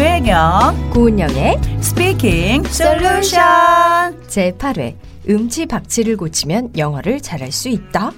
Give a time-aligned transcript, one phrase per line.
[0.00, 3.42] 유혜경 고은영의 speaking solution
[4.28, 4.94] 제8회
[5.28, 8.10] 음치 박치를 고치면 영어를 잘할 수 있다.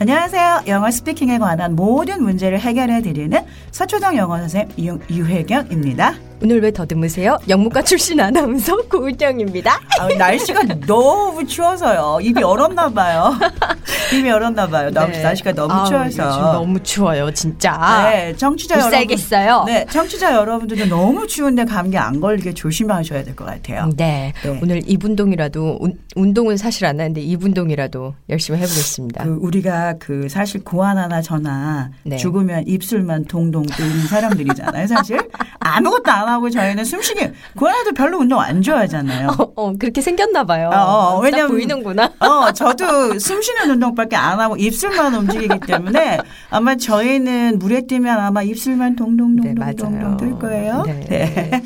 [0.00, 0.62] 안녕하세요.
[0.66, 3.38] 영어 speaking에 관한 모든 문제를 해결해 드리는
[3.70, 6.14] 서초동 영어 선생님 유, 유혜경입니다.
[6.44, 7.38] 오늘 왜 더듬으세요?
[7.48, 9.80] 영문과 출신 아나운서 고은영입니다.
[9.98, 12.18] 아, 날씨가 너무 추워서요.
[12.20, 13.34] 입이 얼었나 봐요.
[14.12, 14.90] 입이 얼었나 봐요.
[14.90, 15.22] 네.
[15.22, 16.52] 날씨가 너무 아우, 추워서.
[16.52, 18.10] 너무 추워요, 진짜.
[18.12, 18.90] 네, 청취자 못 여러분.
[18.98, 19.64] 살겠어요.
[19.66, 23.88] 네, 청취자 여러분들도 너무 추운데 감기 안 걸리게 조심하셔야 될 것 같아요.
[23.96, 24.34] 네.
[24.42, 24.58] 네.
[24.62, 29.24] 오늘 입운동이라도 운, 운동은 사실 안 하는데 입운동이라도 열심히 해보겠습니다.
[29.24, 32.18] 그 우리가 그 사실 고안 하나 전화 네.
[32.18, 34.86] 죽으면 입술만 동동 뜨는 사람들이잖아요.
[34.88, 35.18] 사실
[35.58, 39.28] 아무것도 안 하고 저희는 숨쉬기 고안도 별로 운동 안 좋아하잖아요.
[39.38, 40.70] 어, 어, 그렇게 생겼나 봐요.
[40.72, 42.12] 어, 어, 딱 왜냐면- 보이는구나.
[42.20, 46.18] 어, 저도 숨쉬는 운동밖에 안 하고 입술만 움직이기 때문에
[46.50, 50.16] 아마 저희는 물에 뜨면 아마 입술만 네, 동동동동동동 맞아요.
[50.18, 50.82] 뜰 거예요.
[50.86, 51.00] 네.
[51.08, 51.62] 네.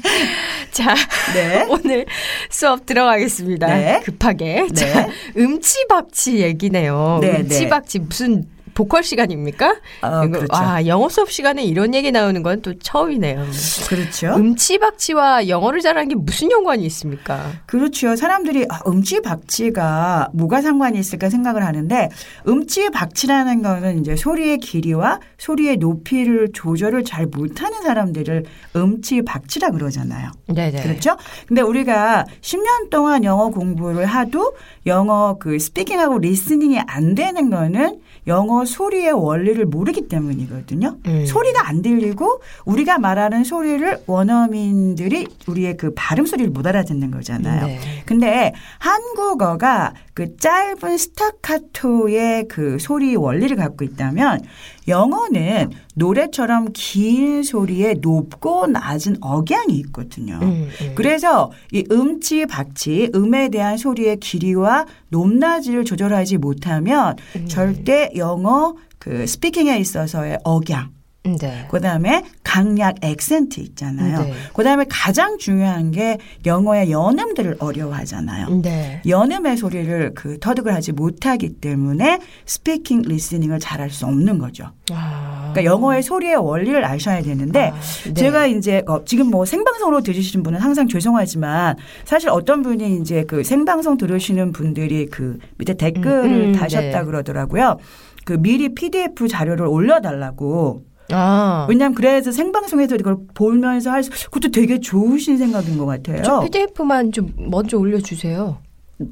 [0.70, 0.94] 자,
[1.34, 1.66] 네.
[1.70, 2.06] 오늘
[2.50, 3.66] 수업 들어가겠습니다.
[3.66, 4.00] 네.
[4.04, 4.66] 급하게.
[4.68, 4.74] 네.
[4.74, 7.18] 자, 음치박치 얘기네요.
[7.20, 8.44] 네, 음치박치 무슨
[8.78, 9.70] 보컬 시간입니까?
[10.02, 10.46] 어, 이거- 그렇죠.
[10.52, 13.44] 아, 영어 수업 시간에 이런 얘기 나오는 건 또 처음이네요.
[13.88, 14.34] 그렇죠.
[14.36, 17.50] 음치박치와 영어를 잘하는 게 무슨 연관이 있습니까?
[17.66, 18.14] 그렇죠.
[18.14, 22.08] 사람들이 아, 음치박치가 뭐가 상관이 있을까 생각을 하는데
[22.46, 28.44] 음치박치라는 거는 이제 소리의 길이와 소리의 높이를 조절을 잘 못하는 사람들을
[28.76, 30.30] 음치박치라 그러잖아요.
[30.46, 30.82] 네네.
[30.82, 31.16] 그렇죠?
[31.48, 34.54] 근데 우리가 10년 동안 영어 공부를 하도
[34.86, 40.96] 영어 그 speaking하고 listening이 안 되는 거는 영어 소리의 원리를 모르기 때문이거든요.
[41.06, 41.26] 음.
[41.26, 47.66] 소리가 안 들리고 우리가 말하는 소리를 원어민들이 우리의 그 발음 소리를 못 알아듣는 거잖아요.
[47.66, 47.78] 네.
[48.04, 54.40] 근데 한국어가 그 짧은 스타카토의 그 소리 원리를 갖고 있다면
[54.88, 60.38] 영어는 노래처럼 긴 소리에 높고 낮은 억양이 있거든요.
[60.40, 60.92] 음, 음.
[60.94, 67.46] 그래서 이 음치 박치 음에 대한 소리의 길이와 높낮이를 조절하지 못하면 음.
[67.48, 71.66] 절대 영어 그 speaking에 있어서의 억양 네.
[71.70, 74.22] 그다음에 강약 액센트 있잖아요.
[74.22, 74.32] 네.
[74.54, 78.62] 그다음에 가장 중요한 게 영어의 연음들을 어려워하잖아요.
[78.62, 79.02] 네.
[79.06, 84.70] 연음의 소리를 그 터득을 하지 못하기 때문에 speaking listening을 잘할 수 없는 거죠.
[84.90, 85.50] 아.
[85.52, 88.14] 그러니까 영어의 소리의 원리를 아셔야 되는데 아, 네.
[88.14, 93.44] 제가 이제 어, 지금 뭐 생방송으로 들으시는 분은 항상 죄송하지만 사실 어떤 분이 이제 그
[93.44, 97.04] 생방송 들으시는 분들이 그 밑에 댓글을 음, 음, 다셨다 네.
[97.04, 97.78] 그러더라고요.
[98.24, 100.87] 그 미리 PDF 자료를 올려달라고.
[101.12, 101.66] 아.
[101.68, 106.22] 왜냐하면 그래서 생방송에서 이걸 보면서 할 수, 그것도 되게 좋으신 생각인 것 같아요.
[106.22, 108.58] 저 PDF만 좀 먼저 올려주세요.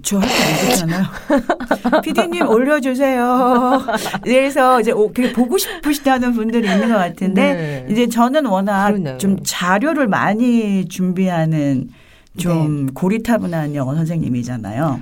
[0.03, 1.05] 저할수 없잖아요.
[2.03, 3.83] 피디님 올려주세요.
[4.23, 7.87] 그래서 이제 오- 그게 보고 싶으시다는 분들이 있는 것 같은데 네.
[7.89, 9.19] 이제 저는 워낙 그러네요.
[9.19, 11.89] 좀 자료를 많이 준비하는
[12.37, 12.93] 좀 네.
[12.95, 15.01] 고리타분한 영어 선생님이잖아요.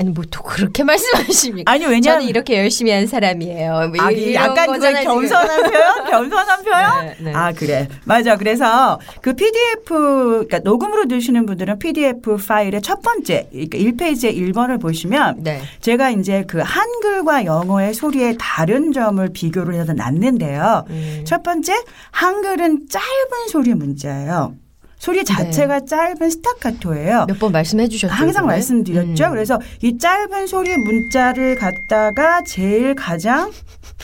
[0.00, 1.70] 아니 뭐 또 그렇게 말씀하십니까?
[1.72, 3.90] 아니 왜냐하면 저는 이렇게 열심히 한 사람이에요.
[3.94, 5.02] 뭐 아, 약간 지금.
[5.02, 6.04] 겸손한 표현?
[6.10, 7.06] 겸손한 표현?
[7.06, 7.32] 네, 네.
[7.34, 7.88] 아, 그래.
[8.04, 8.36] 맞아.
[8.36, 15.42] 그래서 그 PDF, 그러니까 녹음으로 들으시는 분들은 PDF 파일의 첫 번째, 그러니까 1페이지의 1번을 보시면
[15.42, 15.62] 네.
[15.80, 20.84] 제가 이제 그 한글과 영어의 소리의 다른 점을 비교를 해서 놨는데요.
[20.90, 21.24] 음.
[21.26, 21.74] 첫 번째,
[22.12, 24.54] 한글은 짧은 소리 문자예요.
[24.98, 27.26] 소리 자체가 짧은 스타카토예요.
[27.28, 28.12] 몇 번 말씀해 주셨죠.
[28.12, 28.54] 항상 이번에?
[28.56, 29.24] 말씀드렸죠.
[29.26, 29.30] 음.
[29.30, 33.50] 그래서 이 짧은 소리 문자를 갖다가 제일 가장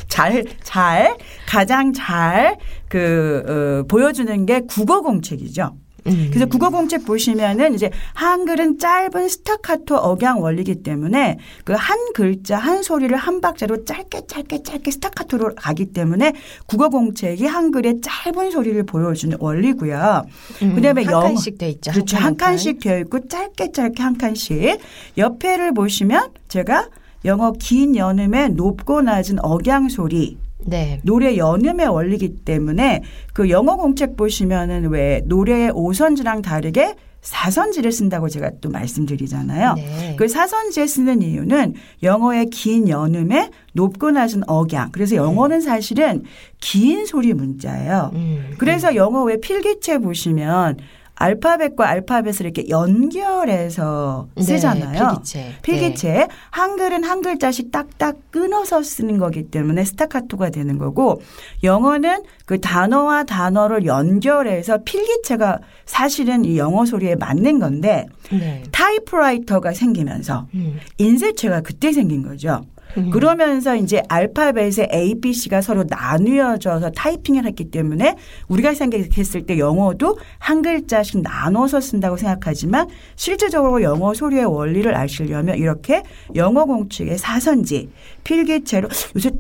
[0.09, 1.17] 잘, 잘,
[1.49, 5.77] 가장 잘, 그, 어, 보여주는 게 국어 공책이죠.
[6.07, 6.27] 음.
[6.31, 12.83] 그래서 국어 공책 보시면은 이제 한글은 짧은 스타카토 억양 원리기 때문에 그 한 글자 한
[12.83, 16.33] 소리를 한 박자로 짧게 짧게 짧게 스타카토로 가기 때문에
[16.67, 20.23] 국어 공책이 한글의 짧은 소리를 보여주는 원리고요.
[20.63, 21.93] 음, 그다음에 한 영어 칸씩 돼 있죠.
[21.93, 22.17] 그렇죠.
[22.17, 24.79] 칸, 한 칸씩 되어 있고 짧게 짧게 한 칸씩.
[25.19, 26.89] 옆에를 보시면 제가
[27.25, 31.01] 영어 긴 연음의 높고 낮은 억양 소리 네.
[31.03, 33.03] 노래 연음의 원리기 때문에
[33.33, 36.95] 그 영어 공책 보시면은 왜 노래의 오선지랑 다르게
[37.25, 39.75] 사선지를 쓴다고 제가 또 말씀드리잖아요.
[39.75, 40.15] 네.
[40.19, 44.91] 그 사선지에 쓰는 이유는 영어의 긴 연음에 높고 낮은 억양.
[44.93, 46.23] 그래서 영어는 사실은
[46.61, 48.11] 긴 소리 문자예요.
[48.13, 48.51] 음.
[48.59, 50.77] 그래서 영어 왜 필기체 보시면
[51.17, 55.09] 알파벳과 알파벳을 이렇게 연결해서 네, 쓰잖아요.
[55.09, 55.55] 필기체.
[55.63, 56.13] 필기체.
[56.13, 56.29] 네.
[56.51, 61.23] 한글은 한 글자씩 딱딱 끊어서 쓰는 거기 때문에 스타카토가 되는 거고
[61.63, 68.63] 영어는 그 단어와 단어를 연결해서 필기체가 사실은 이 영어 소리에 맞는 건데 네.
[68.73, 70.79] 타이프라이터가 생기면서 음.
[70.99, 72.65] 인쇄체가 그때 생긴 거죠.
[72.97, 73.11] 음.
[73.11, 78.17] 그러면서 이제 알파벳의 A, B, C가 서로 나뉘어져서 타이핑을 했기 때문에
[78.49, 86.03] 우리가 생각했을 때 영어도 한 글자씩 나눠서 쓴다고 생각하지만 실제적으로 영어 소리의 원리를 아시려면 이렇게
[86.35, 87.91] 영어 공칙의 사선지,
[88.25, 89.31] 필기체로 요새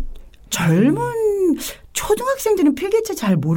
[0.50, 1.02] 젊은
[1.92, 3.54] 초등학생들은 필기체 잘 모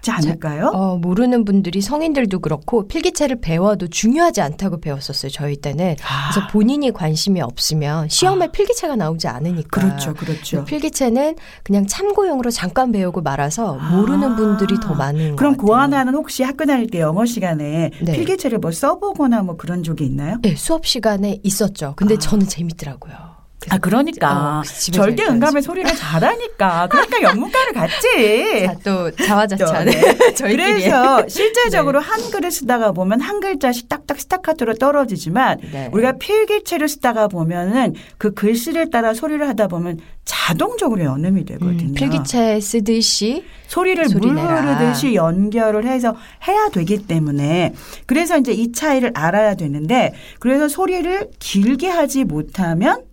[0.00, 0.68] 르지 않을까요?
[0.68, 5.30] 어, 모르는 분들이 성인들도 그렇고 필기체를 배워도 중요하지 않다고 배웠었어요.
[5.30, 5.96] 저희 때는.
[6.02, 6.30] 아.
[6.32, 9.80] 그래서 본인이 관심이 없으면 시험에 필기체가 나오지 않으니까.
[9.80, 10.64] 그렇죠, 그렇죠.
[10.64, 14.36] 필기체는 그냥 참고용으로 잠깐 배우고 말아서 모르는 아.
[14.36, 15.66] 분들이 더 많은 그럼 것 같아요.
[15.66, 18.12] 고하나는 혹시 학교 다닐 때 영어 시간에 네.
[18.12, 20.38] 필기체를 뭐 써보거나 뭐 그런 적이 있나요?
[20.42, 21.94] 네, 수업 시간에 있었죠.
[21.96, 22.18] 근데 아.
[22.18, 23.29] 저는 재밌더라고요.
[23.68, 28.66] 아 그러니까 어, 절대 음감의 소리를 잘하니까 그러니까 영문과를 갔지.
[28.66, 29.84] 자, 또 자화자찬.
[29.84, 30.00] 네.
[30.34, 30.62] 저희끼리.
[30.62, 35.90] 그래서 실제적으로 한글을 쓰다가 보면 한 글자씩 딱딱 스타카토로 떨어지지만 네.
[35.92, 41.88] 우리가 필기체를 쓰다가 보면은 그 글씨를 따라 소리를 하다 보면 자동적으로 연음이 되거든요.
[41.90, 44.76] 음, 필기체 쓰듯이 소리를 소리 물 내라.
[44.78, 46.16] 흐르듯이 연결을 해서
[46.48, 47.74] 해야 되기 때문에
[48.06, 53.09] 그래서 이제 이 차이를 알아야 되는데 그래서 소리를 길게 하지 못하면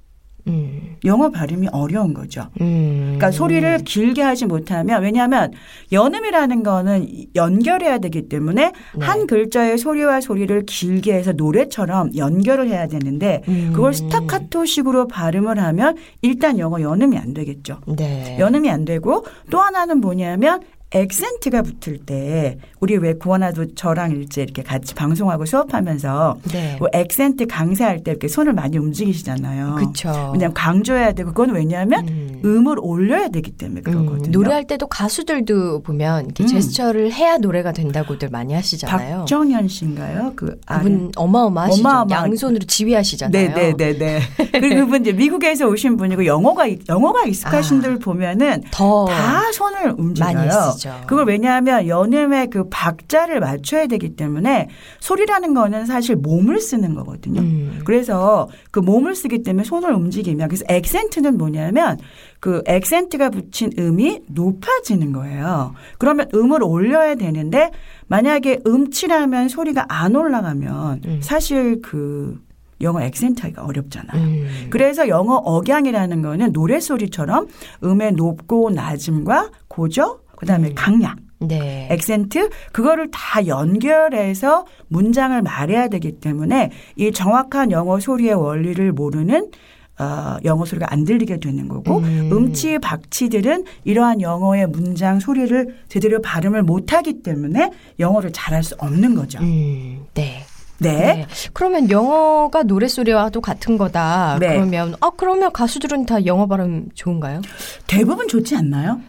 [0.48, 2.48] 음, 영어 발음이 어려운 거죠.
[2.62, 3.16] 음.
[3.18, 5.52] 그러니까 소리를 길게 하지 못하면 왜냐하면
[5.92, 9.06] 연음이라는 거는 연결해야 되기 때문에 네.
[9.06, 13.72] 한 글자의 소리와 소리를 길게 해서 노래처럼 연결을 해야 되는데 음.
[13.74, 17.82] 그걸 스타카토식으로 발음을 하면 일단 영어 연음이 안 되겠죠.
[17.96, 18.38] 네.
[18.40, 20.62] 연음이 안 되고 또 하나는 뭐냐면
[20.92, 26.78] 액센트가 붙을 때 우리 왜 구원아도 저랑 일제 이렇게 같이 방송하고 수업하면서 네.
[26.80, 29.76] 뭐 액센트 강세할 때 이렇게 손을 많이 움직이시잖아요.
[29.76, 30.10] 그쵸.
[30.34, 32.42] 왜냐하면 강조해야 되고 그건 왜냐하면 음.
[32.46, 34.30] 음을 올려야 되기 때문에 그러거든요.
[34.30, 36.48] 음, 노래할 때도 가수들도 보면 이렇게 음.
[36.48, 39.18] 제스처를 해야 노래가 된다고들 많이 하시잖아요.
[39.20, 40.34] 박정현 씨인가요?
[40.36, 40.58] 그.
[40.66, 41.84] 그분 어마어마하시죠.
[41.84, 43.50] 어마어마한- 양손으로 지휘하시잖아요.
[43.50, 44.20] 네네네네.
[44.54, 47.82] 그리고 그분 이제 미국에서 오신 분이고 영어가 영어가 익숙하신 아.
[47.82, 50.34] 분 보면은 더 다 손을 움직여요.
[50.78, 50.94] 쓰죠.
[51.08, 54.70] 그걸 왜냐하면 연음의 그 박자를 맞춰야 되기 때문에
[55.00, 57.42] 소리라는 거는 사실 몸을 쓰는 거거든요.
[57.42, 57.82] 음.
[57.86, 61.98] 그래서 그 몸을 쓰기 때문에 손을 움직이면 그래서 액센트는 뭐냐면
[62.40, 65.74] 그 액센트가 붙인 음이 높아지는 거예요.
[65.98, 67.72] 그러면 음을 올려야 되는데
[68.08, 71.20] 만약에 음치라면 소리가 안 올라가면 음.
[71.22, 72.40] 사실 그
[72.82, 74.22] 영어 액센트 하기가 어렵잖아요.
[74.22, 74.68] 음.
[74.70, 77.48] 그래서 영어 억양이라는 거는 노래소리처럼
[77.84, 80.76] 음의 높고 낮음과 고저 그다음에 음.
[80.76, 81.88] 강약 네.
[81.92, 89.52] 액센트 그거를 다 연결해서 문장을 말해야 되기 때문에 이 정확한 영어 소리의 원리를 모르는
[90.00, 92.30] 어, 영어 소리가 안 들리게 되는 거고 음.
[92.32, 92.54] 음.
[92.54, 99.40] 치 박치들은 이러한 영어의 문장 소리를 제대로 발음을 못하기 때문에 영어를 잘할 수 없는 거죠.
[99.40, 100.06] 음.
[100.14, 100.44] 네.
[100.80, 100.92] 네.
[100.92, 101.28] 네.
[101.54, 104.38] 그러면 영어가 노래소리와도 같은 거다.
[104.40, 104.50] 네.
[104.50, 107.42] 그러면 아 그러면 가수들은 다 영어 발음 좋은가요?
[107.88, 109.02] 대부분 좋지 않나요?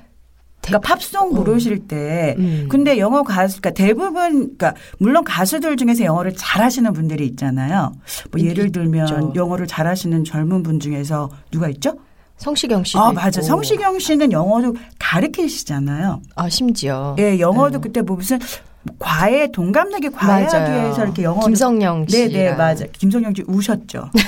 [0.68, 2.66] 그러니까 팝송 부르실 때 음.
[2.70, 4.12] 근데 영어 가수 그러니까 대부분
[4.56, 7.92] 그러니까 물론 가수들 중에서 영어를 잘하시는 분들이 있잖아요.
[8.30, 9.32] 뭐 있- 예를 들면 있죠.
[9.34, 11.94] 영어를 잘하시는 젊은 분 중에서 누가 있죠?
[12.36, 13.40] 성시경 씨도 아 맞아.
[13.40, 13.46] 있고.
[13.48, 16.20] 성시경 씨는 영어도 가르치시잖아요.
[16.36, 17.80] 아 심지어 예, 영어도 음.
[17.80, 18.38] 그때 뭐 무슨
[18.98, 20.72] 과외 동갑내기 과외하기.
[20.72, 22.84] 위해서 이렇게 영어 김성령 씨 네 네 맞아.
[22.92, 24.10] 김성령 씨 우셨죠.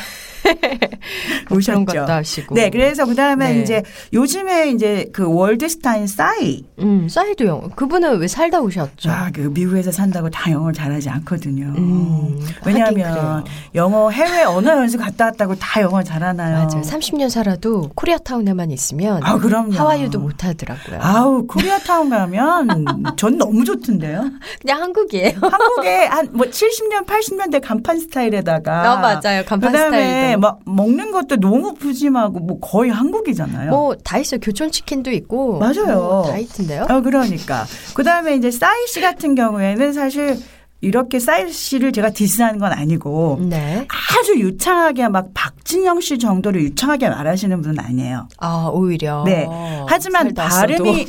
[1.51, 1.85] 우셨죠.
[1.85, 3.61] 것도 하시고 네, 그래서 그 다음에 네.
[3.63, 3.83] 이제
[4.13, 9.11] 요즘에 이제 그 월드스타인 싸이 음 사이도 영어 그분은 왜 살다 오셨죠?
[9.11, 11.73] 아, 그 미국에서 산다고 다 영어를 잘하지 않거든요.
[11.77, 13.45] 음, 왜냐하면.
[13.75, 16.57] 영어 해외 언어 연수 갔다 왔다고 다 영어 잘하나요?
[16.57, 16.83] 맞아요.
[16.83, 19.73] 30년 살아도 코리아타운에만 있으면 아, 그럼요.
[19.75, 20.99] 하와이도 못 하더라고요.
[21.01, 24.31] 아우 코리아타운 가면 전 너무 좋던데요.
[24.61, 25.33] 그냥 한국이에요.
[25.41, 29.43] 한국에 한 뭐 70년 80년대 간판 스타일에다가 아, 맞아요.
[29.47, 30.30] 간판 스타일도.
[30.37, 33.71] 막 먹는 것도 너무 푸짐하고 뭐 거의 한국이잖아요.
[33.71, 34.41] 뭐 다 있어요.
[34.41, 36.01] 교촌 치킨도 있고 맞아요.
[36.01, 36.87] 뭐다 있던데요.
[36.89, 37.65] 어, 그러니까.
[37.95, 40.39] 그 다음에 이제 싸이 씨 같은 경우에는 사실
[40.83, 43.87] 이렇게 싸이 씨를 제가 디스하는 건 아니고 네.
[44.19, 48.29] 아주 유창하게 막 박진영 씨 정도로 유창하게 말하시는 분은 아니에요.
[48.39, 49.23] 아 오히려.
[49.25, 49.47] 네.
[49.89, 50.33] 하지만.
[50.35, 51.07] 발음이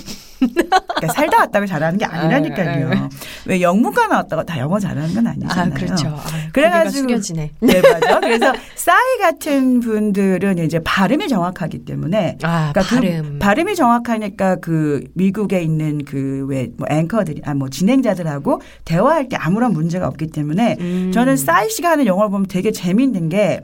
[0.47, 3.09] 그러니까 살다 왔다고 잘하는 게 아니라니까요.
[3.45, 5.73] 왜 영문과 나왔다가 다 영어 잘하는 건아 아니잖아요.
[5.73, 6.07] 그렇죠.
[6.07, 7.51] 아, 그래가지고 고개가 숙여지네.
[7.59, 8.19] 네 맞아.
[8.19, 13.23] 그래서 싸이 같은 분들은 이제 발음이 정확하기 때문에 아 그러니까 발음.
[13.33, 19.35] 그 발음이 정확하니까 그 미국에 있는 그 왜 뭐 앵커들이 아 뭐 진행자들하고 대화할 때
[19.35, 21.11] 아무런 문제가 없기 때문에 음.
[21.13, 23.61] 저는 싸이 씨가 하는 영어를 보면 되게 재밌는 게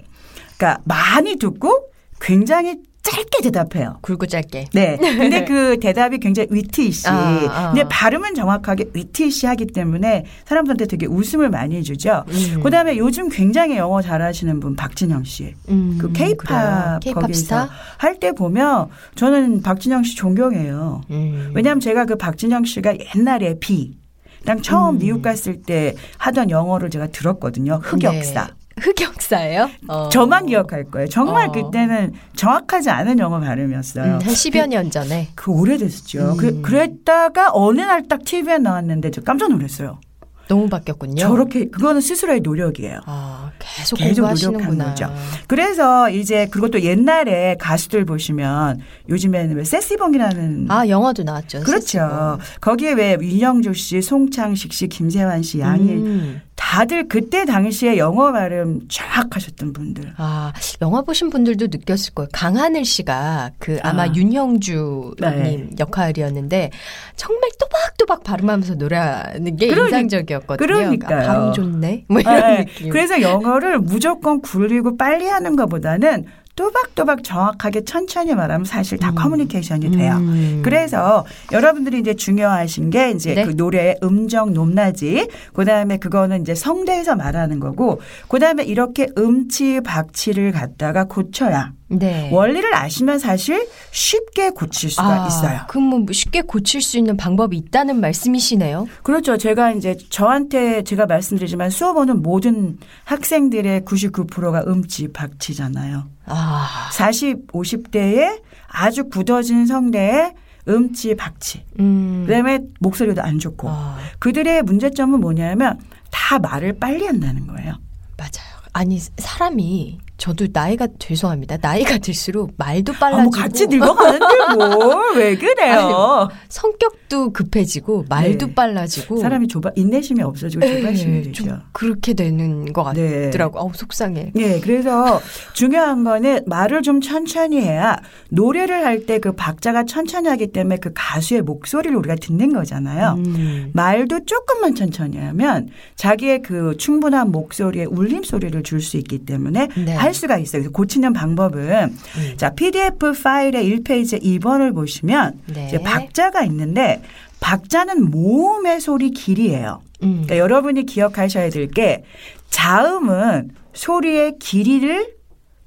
[0.58, 2.78] 그러니까 많이 듣고 굉장히
[3.10, 3.98] 짧게 대답해요.
[4.02, 4.66] 굵고 짧게.
[4.74, 4.98] 네.
[4.98, 7.08] 근데 그 대답이 굉장히 위트이시.
[7.08, 7.14] 아,
[7.50, 7.72] 아.
[7.74, 12.24] 근데 발음은 정확하게 위트이시 하기 때문에 사람들한테 되게 웃음을 많이 주죠.
[12.28, 12.60] 음.
[12.64, 15.54] 그 다음에 요즘 굉장히 영어 잘하시는 분 박진영 씨.
[15.70, 16.12] 음, 그.
[16.12, 17.70] 케이팝 거기서?
[17.98, 21.02] 할 때 보면 저는 박진영 씨 존경해요.
[21.12, 21.52] 음.
[21.54, 23.96] 왜냐하면 제가 그 박진영 씨가 옛날에 비,
[24.44, 25.00] 랑 처음 음.
[25.00, 27.80] 미국 갔을 때 하던 영어를 제가 들었거든요.
[27.84, 28.48] 흑역사.
[28.48, 28.54] 네.
[28.80, 29.70] 흑역사예요?
[29.88, 30.10] 어.
[30.10, 31.08] 저만 기억할 거예요.
[31.10, 31.52] 정말 어.
[31.52, 34.04] 그때는 정확하지 않은 영어 발음이었어요.
[34.06, 35.30] 음, 한 10여 년 전에.
[35.36, 36.20] 그 오래됐었죠.
[36.34, 36.38] 음.
[36.38, 40.00] 그, 그랬다가 어느 날 딱 TV에 나왔는데 저 깜짝 놀랐어요.
[40.48, 41.16] 너무 바뀌었군요.
[41.18, 43.02] 저렇게 그거는 스스로의 노력이에요.
[43.06, 44.22] 아, 계속, 계속.
[44.22, 45.14] 노력한 거죠.
[45.48, 48.80] 그래서 이제 그리고 또 옛날에 가수들 보시면
[49.10, 51.62] 요즘에는 왜 세시봉이라는 아, 영화도 나왔죠.
[51.64, 52.38] 그렇죠.
[52.62, 56.42] 거기에 왜 윤영주 씨, 송창식 씨, 김세환 씨, 양일 음.
[56.58, 60.14] 다들 그때 당시에 영어 발음 정확하셨던 분들.
[60.18, 62.28] 아, 영화 보신 분들도 느꼈을 거예요.
[62.34, 64.14] 강하늘 씨가 그 아마 아.
[64.14, 65.70] 윤형주님 네.
[65.80, 66.72] 역할이었는데
[67.16, 70.68] 정말 또박또박 발음하면서 노래하는 게 그러니- 인상적이었거든요.
[70.68, 71.28] 그러니까요.
[71.28, 72.06] 발음 좋네.
[72.10, 72.66] 뭐 이런 네.
[72.66, 72.90] 느낌.
[72.90, 76.26] 그래서 영어를 무조건 굴리고 빨리 하는 것보다는
[76.58, 79.16] 또박또박 정확하게 천천히 말하면 사실 다 음.
[79.16, 80.18] 커뮤니케이션이 돼요.
[80.18, 80.62] 음.
[80.66, 83.46] 그래서 여러분들이 이제 중요하신 게 이제 네.
[83.46, 89.82] 그 노래의 음정 높낮이, 그 다음에 그거는 이제 성대에서 말하는 거고, 그 다음에 이렇게 음치
[89.82, 92.30] 박치를 갖다가 고쳐야 네.
[92.34, 95.60] 원리를 아시면 사실 쉽게 고칠 수가 아, 있어요.
[95.70, 98.88] 그럼 뭐 쉽게 고칠 수 있는 방법이 있다는 말씀이시네요.
[99.04, 99.38] 그렇죠.
[99.38, 106.17] 제가 이제 저한테 제가 말씀드리지만 수업 오는 모든 학생들의 99%가 음치 박치잖아요.
[106.28, 110.34] 아, 40, 50대에 아주 굳어진 성대에
[110.68, 111.64] 음치 박치.
[111.80, 112.26] 음.
[112.28, 113.70] 그다음에 목소리도 안 좋고.
[113.70, 115.80] 아, 그들의 문제점은 뭐냐면
[116.12, 117.76] 다 말을 빨리 한다는 거예요.
[118.18, 118.58] 맞아요.
[118.74, 121.58] 아니 사람이 저도 나이가 죄송합니다.
[121.62, 124.26] 나이가 들수록 말도 빨라지고 아, 뭐 같이 늙어가는데
[124.58, 126.28] 뭘 왜 그래요?
[126.50, 128.54] 성격도 급해지고 말도 네.
[128.56, 131.44] 빨라지고 사람이 조바 인내심이 없어지고 조바심이 예, 되죠.
[131.44, 133.26] 좀 그렇게 되는 것 네.
[133.26, 133.60] 같더라고.
[133.60, 134.32] 어우 속상해.
[134.36, 135.22] 예, 그래서
[135.54, 137.98] 중요한 거는 말을 좀 천천히 해야
[138.30, 143.16] 노래를 할 때 그 박자가 천천히 하기 때문에 그 가수의 목소리를 우리가 듣는 거잖아요.
[143.26, 143.70] 음.
[143.74, 149.96] 말도 조금만 천천히 하면 자기의 그 충분한 목소리에 울림 소리를 줄 수 있기 때문에 네.
[150.08, 150.62] 할 수가 있어요.
[150.62, 152.34] 그래서 고치는 방법은 음.
[152.38, 155.68] 자 PDF 파일의 1페이지 2번을 보시면 네.
[155.68, 157.02] 이제 박자가 있는데
[157.40, 159.82] 박자는 모음의 소리 길이에요.
[160.04, 160.12] 음.
[160.26, 162.04] 그러니까 여러분이 기억하셔야 될 게
[162.50, 165.14] 자음은 소리의 길이를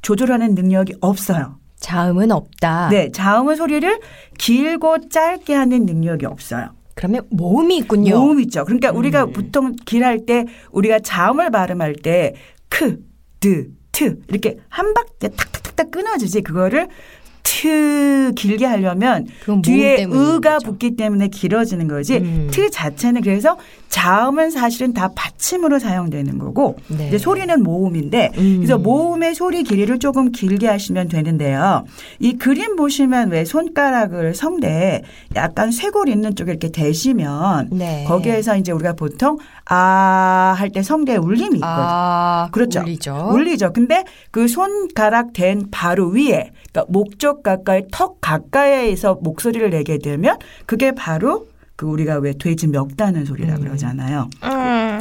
[0.02, 1.59] 조절하는 능력이 없어요.
[1.78, 2.88] 자음은 없다.
[2.90, 4.00] 네, 자음은 소리를
[4.38, 6.70] 길고 짧게 하는 능력이 없어요.
[6.94, 8.18] 그러면 모음이 있군요.
[8.18, 8.64] 모음 있죠.
[8.64, 9.32] 그러니까 우리가 음.
[9.32, 12.35] 보통 길할 때 우리가 자음을 발음할 때
[12.68, 12.99] 크,
[13.40, 16.88] 드, 트 이렇게 한 박자 탁탁탁탁 끊어지지 그거를
[17.42, 20.59] 트 길게 하려면 모음 뒤에 거죠.
[20.64, 22.49] 붙기 때문에 길어지는 거지 음.
[22.50, 23.56] 트 자체는 그래서
[23.88, 27.09] 자음은 사실은 다 받침으로 사용되는 거고 네.
[27.09, 28.56] 이제 소리는 모음인데 음.
[28.59, 31.85] 그래서 모음의 소리 길이를 조금 길게 하시면 되는데요.
[32.18, 35.02] 이 그림 보시면 왜 손가락을 성대에
[35.37, 38.04] 약간 쇄골 있는 쪽에 이렇게 대시면 네.
[38.06, 41.64] 거기에서 이제 우리가 보통 아 할 때 성대에 울림이 있거든요.
[41.64, 42.80] 아, 그렇죠.
[42.80, 43.30] 울리죠.
[43.32, 43.73] 울리죠.
[43.73, 50.92] 근데 그 손가락 댄 바로 위에, 그러니까 목쪽 가까이, 턱 가까이에서 목소리를 내게 되면 그게
[50.92, 51.46] 바로
[51.76, 53.60] 그 우리가 왜 돼지 멱다는 소리라 음.
[53.62, 54.28] 그러잖아요.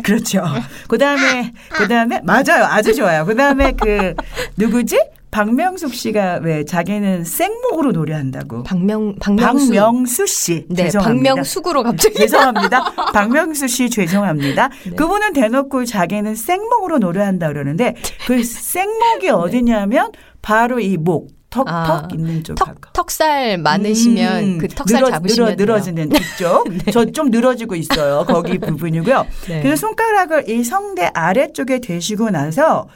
[0.04, 0.44] 그렇죠.
[0.88, 2.66] 그 다음에, 그 다음에, 맞아요.
[2.70, 3.26] 아주 좋아요.
[3.26, 4.14] 그 다음에 그,
[4.58, 4.98] 누구지?
[5.32, 8.64] 박명숙 씨가 왜 자기는 생목으로 노래한다고.
[8.64, 9.72] 박명 박명수.
[9.72, 10.66] 박명수 씨.
[10.70, 11.30] 네, 죄송합니다.
[11.34, 12.92] 박명숙으로 갑자기 죄송합니다.
[13.14, 14.70] 박명수 씨 죄송합니다.
[14.86, 14.96] 네.
[14.96, 17.96] 그분은 대놓고 자기는 생목으로 노래한다 그러는데
[18.26, 22.56] 그 생목이 어디냐면 바로 이 목, 턱, 아, 턱 있는 쪽.
[22.56, 26.66] 턱 턱살 많으시면 음, 그 턱살 늘어, 잡으시면 늘어, 늘어지는 뒤쪽.
[26.92, 28.24] 저좀 늘어지고 있어요.
[28.28, 29.26] 거기 부분이고요.
[29.48, 29.62] 네.
[29.62, 32.88] 그래서 손가락을 이 성대 아래쪽에 대시고 나서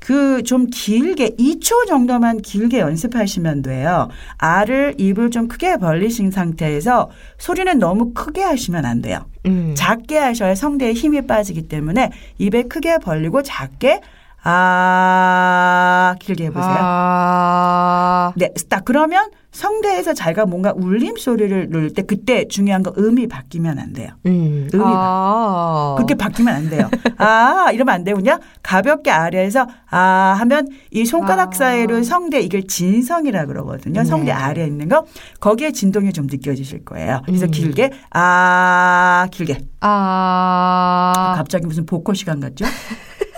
[0.00, 4.08] 그 좀 길게 2초 정도만 길게 연습하시면 돼요.
[4.38, 9.26] 알을 입을 좀 크게 벌리신 상태에서 소리는 너무 크게 하시면 안 돼요.
[9.46, 9.74] 음.
[9.76, 14.00] 작게 하셔야 성대에 힘이 빠지기 때문에 입에 크게 벌리고 작게
[14.42, 16.76] 아 길게 해보세요.
[16.78, 18.32] 아.
[18.36, 23.78] 네, 딱 그러면 성대에서 자기가 뭔가 울림 소리를 넣을 때 그때 중요한 거 음이 바뀌면
[23.78, 24.10] 안 돼요.
[24.26, 24.68] 음.
[24.72, 25.94] 음이 아.
[25.96, 26.88] 그렇게 바뀌면 안 돼요.
[27.18, 28.38] 아 이러면 안 되군요.
[28.62, 31.56] 가볍게 아래에서 아 하면 이 손가락 아.
[31.56, 34.04] 사이로 성대 이걸 진성이라 그러거든요.
[34.04, 34.32] 성대 네.
[34.32, 35.04] 아래에 있는 거
[35.40, 37.22] 거기에 진동이 좀 느껴지실 거예요.
[37.26, 37.50] 그래서 음.
[37.50, 41.34] 길게 아 길게 아.
[41.36, 42.64] 갑자기 무슨 복고 시간 같죠?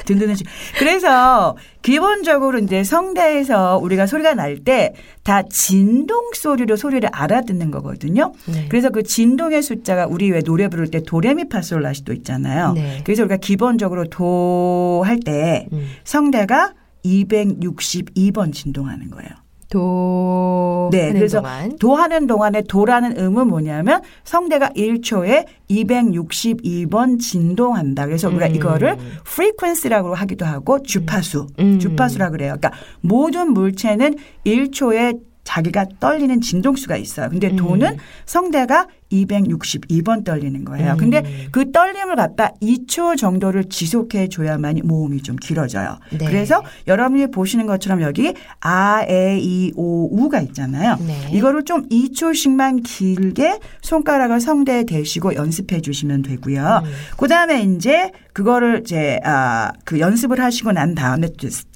[0.05, 0.45] 든든한 시.
[0.79, 4.93] 그래서 기본적으로 이제 성대에서 우리가 소리가 날 때
[5.25, 8.33] 다 진동 소리로 소리를 알아듣는 거거든요.
[8.47, 8.67] 네.
[8.69, 12.73] 그래서 그 진동의 숫자가 우리 왜 노래 부를 때 도레미파솔라시도 있잖아요.
[12.73, 13.01] 네.
[13.05, 15.87] 그래서 우리가 기본적으로 도 할때 음.
[16.05, 16.73] 성대가
[17.05, 19.31] 262번 진동하는 거예요.
[19.73, 28.05] 도 네, 그래서 동안 도 하는 동안에 도라는 음은 뭐냐면 성대가 1초에 262번 진동한다.
[28.05, 28.55] 그래서 우리가 음.
[28.55, 31.79] 이거를 frequency라고 하기도 하고 주파수, 음.
[31.79, 32.57] 주파수라 그래요.
[32.59, 37.29] 그러니까 모든 물체는 1초에 자기가 떨리는 진동수가 있어요.
[37.29, 37.57] 근데 음.
[37.57, 37.97] 도는
[38.27, 40.93] 성대가 262번 떨리는 거예요.
[40.93, 40.97] 음.
[40.97, 45.99] 근데 그 떨림을 갖다 2초 정도를 지속해 줘야만이 모음이 좀 길어져요.
[46.11, 46.25] 네.
[46.27, 50.97] 그래서 여러분이 보시는 것처럼 여기 아, 에, 이, 오, 우가 있잖아요.
[51.07, 51.31] 네.
[51.33, 56.83] 이거를 좀 2초씩만 길게 손가락을 성대에 대시고 연습해 주시면 되고요.
[56.85, 56.91] 음.
[57.19, 61.29] 그 다음에 이제 그거를 이제 아, 그 연습을 하시고 난 다음에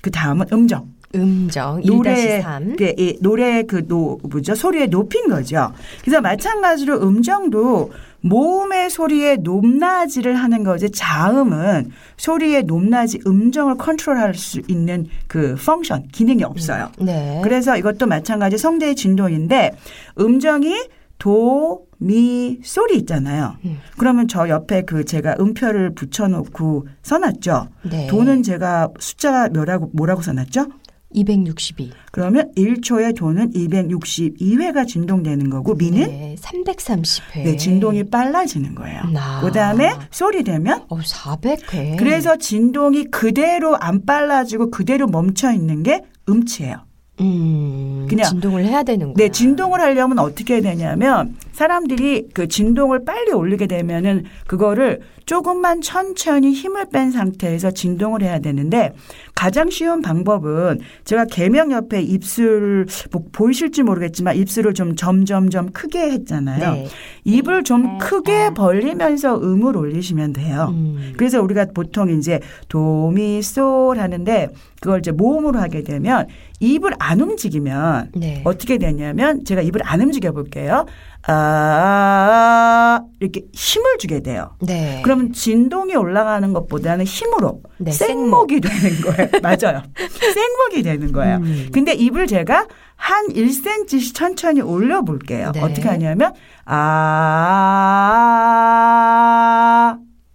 [0.02, 0.95] 그 다음은 음정.
[1.14, 5.72] 음정 노래 1-3 그, 이 노래 그 노 뭐죠 소리의 높인 거죠.
[6.02, 15.06] 그래서 마찬가지로 음정도 모음의 소리의 높낮이를 하는 거지 자음은 소리의 높낮이 음정을 컨트롤할 수 있는
[15.28, 16.90] 그 function 기능이 없어요.
[16.98, 17.40] 네.
[17.44, 19.76] 그래서 이것도 마찬가지 성대의 진동인데
[20.18, 23.56] 음정이 도, 미, 소리 있잖아요.
[23.64, 23.78] 음.
[23.96, 27.68] 그러면 저 옆에 그 제가 음표를 붙여놓고 써놨죠.
[27.90, 28.06] 네.
[28.08, 30.66] 도는 제가 숫자가 뭐라고 뭐라고 써놨죠?
[31.16, 31.90] 262.
[32.12, 37.42] 그러면 1초에 도는 262회가 진동되는 거고 미는 네, 330회.
[37.42, 39.00] 네, 진동이 빨라지는 거예요.
[39.16, 39.40] 아.
[39.40, 41.96] 그다음에 소리 되면 어, 400회.
[41.98, 46.85] 그래서 진동이 그대로 안 빨라지고 그대로 멈춰 있는 게 음치예요.
[47.20, 49.14] 음, 그냥- 진동을 해야 되는구나.
[49.16, 56.86] 네, 진동을 하려면 어떻게 되냐면 사람들이 그 진동을 빨리 올리게 되면은 그거를 조금만 천천히 힘을
[56.92, 58.92] 뺀 상태에서 진동을 해야 되는데
[59.34, 66.72] 가장 쉬운 방법은 제가 개명 옆에 입술 뭐 보이실지 모르겠지만 입술을 좀 점점점 크게 했잖아요.
[66.74, 66.86] 네.
[67.24, 70.68] 입을 좀 크게 벌리면서 음을 올리시면 돼요.
[70.70, 71.14] 음.
[71.16, 76.26] 그래서 우리가 보통 이제 도미솔 하는데 그걸 이제 모음으로 하게 되면
[76.60, 78.40] 입을 안 움직이면 네.
[78.44, 80.86] 어떻게 되냐면 제가 입을 안 움직여 볼게요.
[81.28, 84.56] 아 이렇게 힘을 주게 돼요.
[84.60, 85.02] 네.
[85.04, 89.28] 그러면 진동이 올라가는 것보다는 힘으로 네, 생목이 되는 거예요.
[89.42, 89.82] 맞아요.
[90.08, 91.36] 생목이 되는 거예요.
[91.38, 91.68] 음.
[91.72, 92.66] 근데 입을 제가
[92.96, 95.52] 한 1cm씩 천천히 올려 볼게요.
[95.52, 95.60] 네.
[95.60, 96.32] 어떻게 하냐면
[96.64, 96.76] 아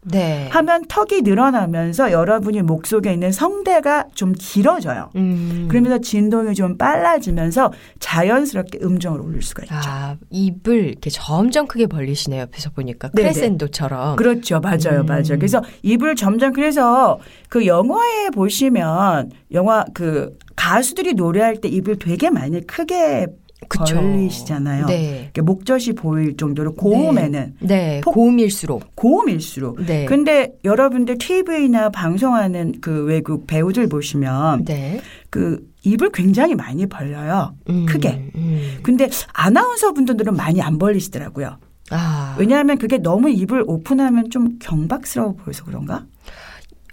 [0.03, 0.47] 네.
[0.51, 5.09] 하면 턱이 늘어나면서 여러분이 목 속에 있는 성대가 좀 길어져요.
[5.15, 5.67] 음.
[5.69, 9.75] 그러면서 진동이 좀 빨라지면서 자연스럽게 음정을 올릴 수가 있죠.
[9.75, 12.41] 아, 입을 이렇게 점점 크게 벌리시네요.
[12.41, 13.29] 옆에서 보니까 네네.
[13.29, 14.15] 크레센도처럼.
[14.15, 14.59] 그렇죠.
[14.59, 15.01] 맞아요.
[15.01, 15.05] 음.
[15.05, 15.37] 맞아요.
[15.37, 22.65] 그래서 입을 점점 그래서 그 영화에 보시면 영화 그 가수들이 노래할 때 입을 되게 많이
[22.65, 23.27] 크게
[23.67, 23.95] 그쵸.
[23.95, 24.85] 벌리시잖아요.
[24.87, 25.21] 네.
[25.23, 28.01] 이렇게 목젖이 보일 정도로 고음에는 네.
[28.03, 28.95] 폭- 고음일수록.
[28.95, 29.85] 고음일수록.
[29.85, 30.05] 네.
[30.05, 34.99] 근데 여러분들 TV나 방송하는 그 외국 배우들 보시면 네.
[35.29, 37.55] 그 입을 굉장히 많이 벌려요.
[37.69, 38.31] 음, 크게.
[38.35, 38.79] 음.
[38.83, 41.57] 근데 아나운서 분들은 많이 안 벌리시더라고요.
[41.91, 42.35] 아.
[42.39, 46.05] 왜냐하면 그게 너무 입을 오픈하면 좀 경박스러워 보여서 그런가?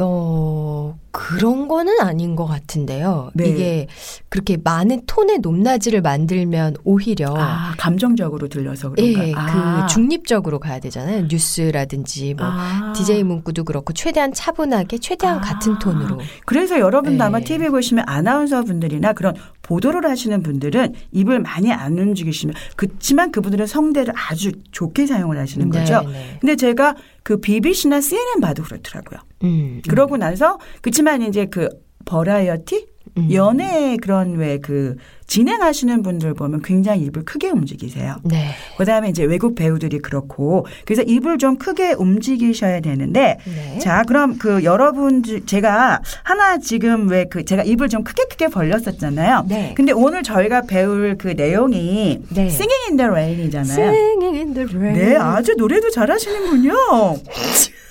[0.01, 3.31] 어, 그런 거는 아닌 것 같은데요.
[3.35, 3.49] 네.
[3.49, 3.87] 이게
[4.29, 9.27] 그렇게 많은 톤의 높낮이를 만들면 오히려 아, 감정적으로 들려서 그런가?
[9.27, 9.87] 예, 아.
[9.87, 11.27] 그 중립적으로 가야 되잖아요.
[11.29, 12.93] 뉴스라든지 뭐 아.
[12.95, 15.41] DJ 문구도 그렇고 최대한 차분하게 최대한 아.
[15.41, 16.21] 같은 톤으로.
[16.45, 17.25] 그래서 여러분도 네.
[17.25, 23.67] 아마 TV 보시면 아나운서 분들이나 그런 보도를 하시는 분들은 입을 많이 안 움직이시면 그렇지만 그분들은
[23.67, 26.03] 성대를 아주 좋게 사용을 하시는 거죠.
[26.03, 26.39] 네, 네.
[26.41, 29.21] 근데 제가 그 BBC나 CNN 봐도 그렇더라고요.
[29.45, 31.69] 음, 그러고 나서 그 렇지만 이제 그
[32.07, 32.87] 버라이어티
[33.19, 33.33] 음.
[33.33, 34.97] 연애 그런 왜 그
[35.29, 38.17] 진행하시는 분들 보면 굉장히 입을 크게 움직이세요.
[38.25, 38.51] 네.
[38.79, 43.79] 그다음에 이제 외국 배우들이 그렇고 그래서 입을 좀 크게 움직이셔야 되는데 네.
[43.79, 48.49] 자 그럼 그 여러분 들- 제가 하나 지금 왜 그 제가 입을 좀 크게 크게
[48.49, 49.45] 벌렸었잖아요.
[49.49, 49.75] 네.
[49.77, 52.47] 근데 오늘 저희가 배울 그 내용이 네.
[52.47, 53.89] Singing in the Rain이잖아요.
[53.89, 54.99] Singing in the rain.
[54.99, 56.73] 네, 아주 노래도 잘하시는군요.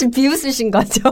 [0.00, 1.02] 지금 비웃으신 거죠?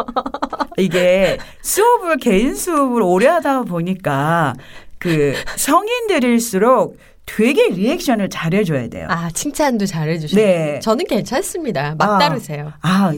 [0.78, 4.54] 이게 수업을 개인 수업을 오래 하다 보니까
[4.98, 9.08] 그 성인들일수록 되게 리액션을 잘해줘야 돼요.
[9.10, 10.46] 아, 칭찬도 잘해주시네요.
[10.46, 10.78] 네.
[10.80, 11.96] 저는 괜찮습니다.
[11.98, 12.18] 막 아.
[12.80, 13.12] 아.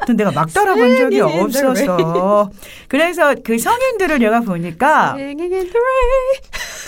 [0.00, 2.50] 하여튼 내가 막 따라본 적이 없어서.
[2.88, 5.16] 그래서 그 성인들을 내가 보니까.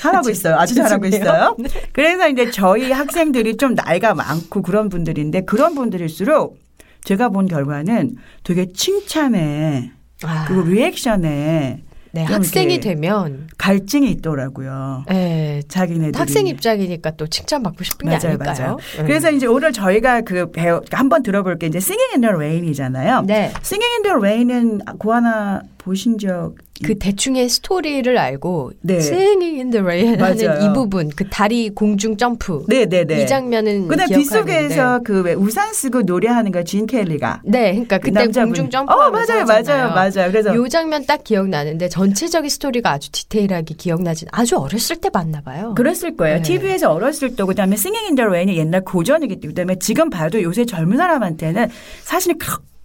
[0.03, 0.57] 잘하고 있어요.
[0.57, 1.07] 아주 잘하고.
[1.07, 1.57] 있어요.
[1.93, 6.64] 그래서 이제 저희 학생들이 좀 나이가 많고 그런 분들인데 그런 분들일수록
[7.05, 11.83] 제가 본 결과는 되게 칭찬에 아, 그리고 리액션에
[12.15, 15.05] 네, 좀 학생이 되면 갈증이 있더라고요.
[15.09, 18.55] 네, 자기네들이 학생 입장이니까 또 칭찬받고 싶은 게 맞아요, 아닐까요?
[18.57, 18.77] 맞아요.
[18.99, 19.03] 네.
[19.03, 23.23] 그래서 이제 오늘 저희가 그 배우 한번 들어볼 게 이제 Singing in the Rain이잖아요.
[23.23, 23.53] 네.
[23.61, 28.97] Singing in the Rain은 고하나 보신 적 그 대충의 스토리를 알고 네.
[28.97, 30.61] Singing in the Rain 하는 맞아요.
[30.71, 33.23] 이 부분 그 다리 공중 점프 네네네.
[33.23, 38.21] 이 장면은 기억하는데 빗속에서 그 왜 우산 쓰고 노래하는 거진 켈리가 네, 그러니까 그 그때
[38.25, 38.49] 남자분.
[38.49, 40.31] 공중 점프 어 맞아요 맞아요 맞아요.
[40.31, 45.75] 그래서 요 장면 딱 기억나는데 전체적인 스토리가 아주 디테일하게 기억나진 아주 어렸을 때 봤나 봐요.
[45.77, 46.37] 그랬을 거예요.
[46.39, 46.43] 네.
[46.43, 50.97] TV에서 어렸을 때 그다음에 Singing in the Rain이 옛날 고전이기 때문에 지금 봐도 요새 젊은
[50.97, 51.69] 사람한테는
[52.03, 52.35] 사실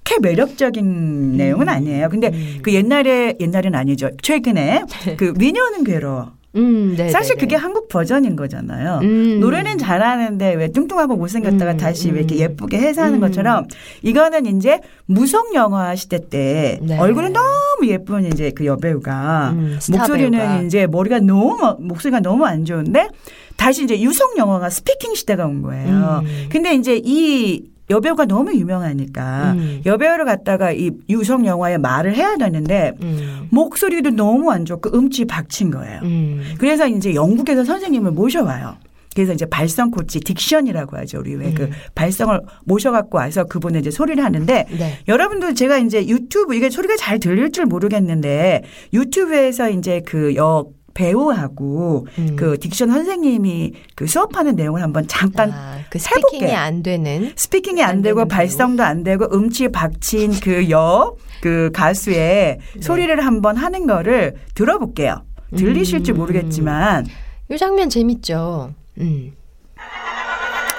[0.09, 2.09] 그렇게 매력적인 내용은 아니에요.
[2.09, 2.31] 근데
[2.63, 4.09] 그 옛날에 옛날은 아니죠.
[4.23, 4.83] 최근에
[5.17, 6.31] 그 미녀는 괴로워.
[6.55, 7.09] 음, 네.
[7.09, 7.61] 사실 네, 그게 네.
[7.61, 9.01] 한국 버전인 거잖아요.
[9.03, 9.39] 음.
[9.39, 12.39] 노래는 잘하는데 왜 뚱뚱하고 못생겼다가 음, 다시 왜 이렇게 음.
[12.39, 13.19] 예쁘게 해서 하는 음.
[13.19, 13.67] 것처럼
[14.01, 16.97] 이거는 이제 무성 영화 시대 때 네.
[16.97, 20.61] 얼굴은 너무 예쁜 이제 그 여배우가 음, 목소리는 배우가.
[20.63, 23.09] 이제 머리가 너무 목소리가 너무 안 좋은데
[23.55, 26.23] 다시 이제 유성 영화가 스피킹 시대가 온 거예요.
[26.25, 26.47] 음.
[26.49, 29.81] 근데 이제 이 여배우가 너무 유명하니까 음.
[29.85, 33.47] 여배우를 갖다가 이 유성 영화에 말을 해야 되는데 음.
[33.49, 36.01] 목소리도 너무 안 좋고 음치 박친 거예요.
[36.03, 36.41] 음.
[36.59, 38.75] 그래서 이제 영국에서 선생님을 모셔와요.
[39.15, 41.19] 그래서 이제 발성 코치 diction이라고 하죠.
[41.19, 41.71] 우리 왜그 음.
[41.95, 44.99] 발성을 모셔갖고 와서 그분은 이제 소리를 하는데 네.
[45.07, 52.07] 여러분들 제가 이제 유튜브 이게 소리가 잘 들릴 줄 모르겠는데 유튜브에서 이제 그 역 배우하고
[52.17, 52.35] 음.
[52.35, 55.99] 그 diction 선생님이 그 수업하는 내용을 한번 잠깐 아, 그 해볼게.
[55.99, 62.81] 스피킹이 안 되는 speaking이 안, 안 되고 발성도 안 되고 음치 박친 그여그 가수의 네.
[62.81, 65.23] 소리를 한번 하는 거를 들어볼게요.
[65.55, 66.17] 들리실지 음.
[66.17, 67.05] 모르겠지만
[67.51, 68.73] 요 장면 재밌죠.
[68.99, 69.33] 음.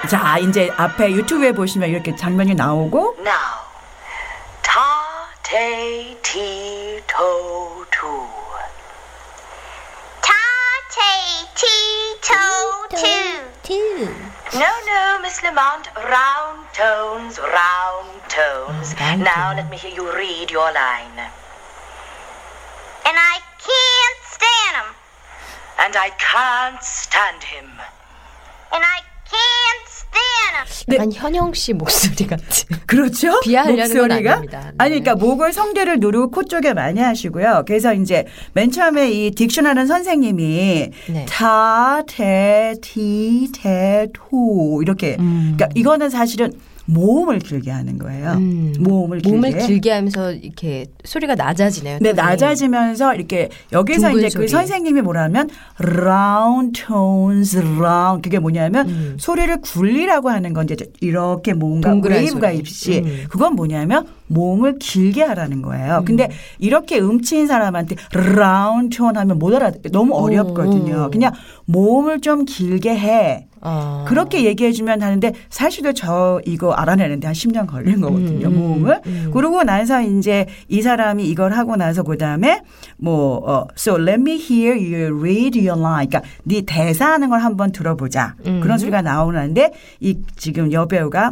[0.09, 3.27] 자, 이제 앞에 유튜브에 보시면 이렇게 장면이 나오고 Now,
[4.63, 4.81] ta
[5.43, 8.40] te ti to tu.
[12.31, 14.15] Ti to two.
[14.53, 18.95] No, no, Miss Lamont, round tones, round tones.
[18.99, 21.19] round oh, now let me hear you read your line.
[23.07, 24.95] And I can't stand him.
[25.79, 27.69] And I can't stand him.
[28.73, 29.10] And I can't stand 'em.
[30.87, 30.95] 네.
[30.95, 32.77] 약간 현영 씨 목소리 같은.
[32.85, 33.39] 그렇죠?
[33.43, 34.31] 비하하려는 건 목소리가?
[34.33, 34.61] 아닙니다.
[34.65, 34.73] 네.
[34.77, 37.63] 아니, 그러니까 목을 성대를 누르고 코 쪽에 많이 하시고요.
[37.65, 41.25] 그래서 이제 맨 처음에 이 딕션 하는 선생님이 네.
[41.27, 45.17] 타, 테, 티, 테, 토 이렇게.
[45.19, 45.53] 음.
[45.55, 46.51] 그러니까 이거는 사실은
[46.91, 48.31] 모음을 길게 하는 거예요.
[48.33, 48.73] 음.
[48.79, 49.35] 모음을 길게.
[49.35, 51.99] 몸을 길게 하면서 이렇게 소리가 낮아지네요.
[52.01, 52.15] 네, 톤이.
[52.15, 54.45] 낮아지면서 이렇게 여기서 이제 소리.
[54.45, 55.49] 그 선생님이 뭐라면
[55.79, 59.15] round tones round 그게 뭐냐면 음.
[59.17, 62.51] 소리를 굴리라고 하는 건 이제 이렇게 뭔가 웨이브가.
[62.51, 63.23] 있이 음.
[63.29, 65.99] 그건 뭐냐면 모음을 길게 하라는 거예요.
[65.99, 66.05] 음.
[66.05, 71.05] 근데 이렇게 음치인 사람한테 round tone 하면 못 알아 너무 오, 어렵거든요.
[71.07, 71.09] 오.
[71.09, 71.31] 그냥
[71.65, 73.47] 모음을 좀 길게 해.
[73.61, 74.05] 어.
[74.07, 78.47] 그렇게 얘기해 주면 하는데 사실은 저 이거 알아내는데 한 10년 걸린 거거든요.
[78.47, 79.01] 음, 음, 모음을.
[79.05, 79.31] 음.
[79.33, 82.61] 그러고 나서 이제 이 사람이 이걸 하고 나서 그 다음에
[82.97, 86.09] 뭐 어, so let me hear you read your line.
[86.09, 88.35] 그러니까 네 대사하는 걸 한번 들어보자.
[88.45, 88.61] 음.
[88.61, 91.31] 그런 소리가 나오는데 이 지금 여배우가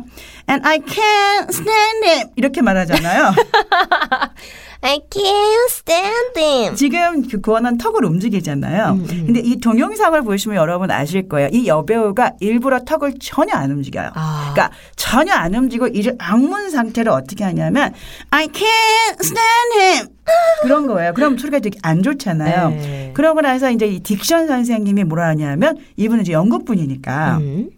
[0.49, 3.33] and I can't stand it 이렇게 말하잖아요.
[4.81, 6.75] I can't stand him.
[6.75, 8.93] 지금 그 구원은 턱을 움직이잖아요.
[8.93, 9.23] 음, 음.
[9.25, 11.49] 근데 이 동영상을 보시면 여러분 아실 거예요.
[11.51, 14.11] 이 여배우가 일부러 턱을 전혀 안 움직여요.
[14.13, 14.51] 아.
[14.53, 17.93] 그러니까 전혀 안 움직이고 이를 악문 상태를 어떻게 하냐면
[18.29, 20.07] I can't stand him
[20.63, 21.13] 그런 거예요.
[21.13, 22.69] 그럼 소리가 되게 안 좋잖아요.
[22.69, 23.11] 네.
[23.13, 27.69] 그러고 나서 이제 이 딕션 선생님이 뭐라 하냐면 이분은 이제 영국 분이니까 음.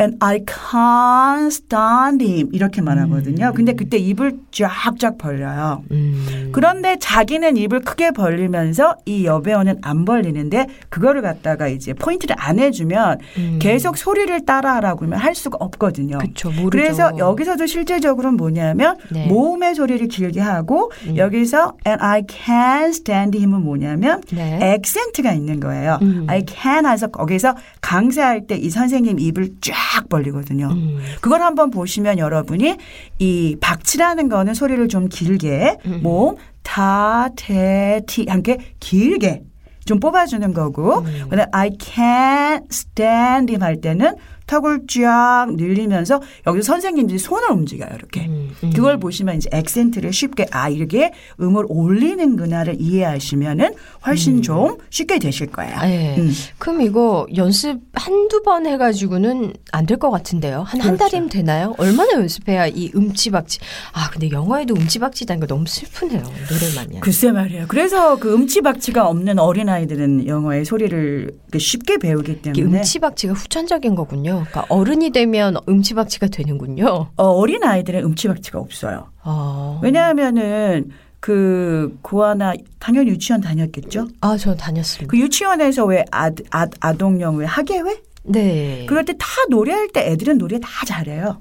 [0.00, 3.52] And I can't stand him 이렇게 말하거든요.
[3.54, 5.82] 근데 그때 입을 쫙쫙 벌려요.
[5.90, 6.50] 음.
[6.52, 13.18] 그런데 자기는 입을 크게 벌리면서 이 여배우는 안 벌리는데 그거를 갖다가 이제 포인트를 안 해주면
[13.38, 13.58] 음.
[13.60, 16.18] 계속 소리를 따라하라고 하면 할 수가 없거든요.
[16.18, 16.52] 그쵸.
[16.70, 19.26] 그래서 여기서도 실제적으로는 뭐냐면 네.
[19.26, 21.16] 모음의 소리를 길게 하고 음.
[21.16, 24.58] 여기서 and I can stand him은 뭐냐면 네.
[24.74, 25.98] 액센트가 있는 거예요.
[26.02, 26.26] 음.
[26.28, 29.74] I can 해서 거기서 강세할 때 이 선생님 입을 쫙
[30.08, 30.68] 벌리거든요.
[30.70, 30.98] 음.
[31.20, 32.76] 그걸 한번 보시면 여러분이
[33.18, 36.00] 이 박치라는 거는 소리를 좀 길게 음.
[36.02, 39.42] 몸, 타, 테, 티 함께 길게
[39.84, 41.28] 좀 뽑아주는 거고 음.
[41.30, 44.14] 그다음에 I can't stand him 할 때는
[44.48, 47.90] 턱을 쫙 늘리면서 여기서 선생님들이 손을 움직여요.
[47.94, 48.26] 이렇게.
[48.26, 48.70] 음, 음.
[48.74, 53.74] 그걸 보시면 이제 액센트를 쉽게 아 이렇게 음을 올리는구나를 이해하시면은
[54.06, 55.74] 훨씬 좀 쉽게 되실 거예요.
[55.76, 55.80] 음.
[55.82, 56.16] 네.
[56.18, 56.32] 음.
[56.58, 60.62] 그럼 이거 연습 한두 번 해가지고는 안 될 것 같은데요?
[60.62, 60.96] 한한 그렇죠.
[61.10, 61.74] 달이면 되나요?
[61.78, 63.58] 얼마나 연습해야 이 음치박치.
[63.92, 66.22] 아, 근데 영어에도 음치박치다는 거 너무 슬프네요.
[66.22, 67.00] 노래만요.
[67.00, 67.66] 글쎄 말이에요.
[67.68, 74.37] 그래서 그 음치박치가 없는 어린아이들은 영어의 소리를 쉽게 배우기 때문에 음치박치가 후천적인 거군요.
[74.46, 77.10] 그러니까 어른이 되면 음치박치가 되는군요.
[77.16, 79.08] 어, 어린 아이들은 음치박치가 없어요.
[79.22, 84.08] 아, 왜냐하면은 그 고아나 당연히 유치원 다녔겠죠.
[84.20, 85.10] 아, 저 다녔습니다.
[85.10, 88.00] 그 유치원에서 왜 아, 아, 아동용 왜 학예회?
[88.24, 88.84] 네.
[88.88, 91.38] 그럴 때 다 노래할 때 애들은 노래 다 잘해요.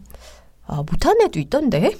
[0.65, 1.91] 아, 못한 애도 있던데.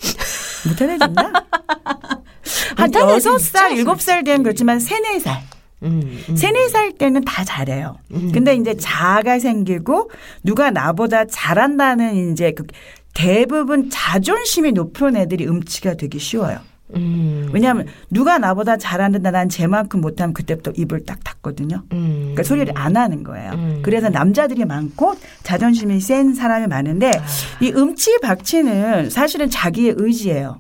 [0.68, 1.32] 못하는 애 있나?
[2.76, 5.42] 한 못하는 애도 여섯 살, 있죠, 일곱 살 되면 그렇지만 세네 살.
[5.84, 6.36] 음, 음.
[6.36, 7.98] 세네 살 때는 다 잘해요.
[8.12, 8.32] 음.
[8.34, 10.10] 근데 이제 자아가 생기고
[10.44, 12.66] 누가 나보다 잘한다는 이제 그
[13.14, 16.60] 대부분 자존심이 높은 애들이 음치가 되기 쉬워요.
[16.96, 21.84] 음, 왜냐하면 누가 나보다 잘하는데 난 쟤만큼 못하면 그때부터 입을 딱 닫거든요.
[21.92, 22.18] 음.
[22.20, 23.52] 그러니까 소리를 안 하는 거예요.
[23.54, 23.80] 음.
[23.84, 27.26] 그래서 남자들이 많고 자존심이 센 사람이 많은데 아.
[27.62, 30.60] 이 음치 박치는 사실은 자기의 의지예요.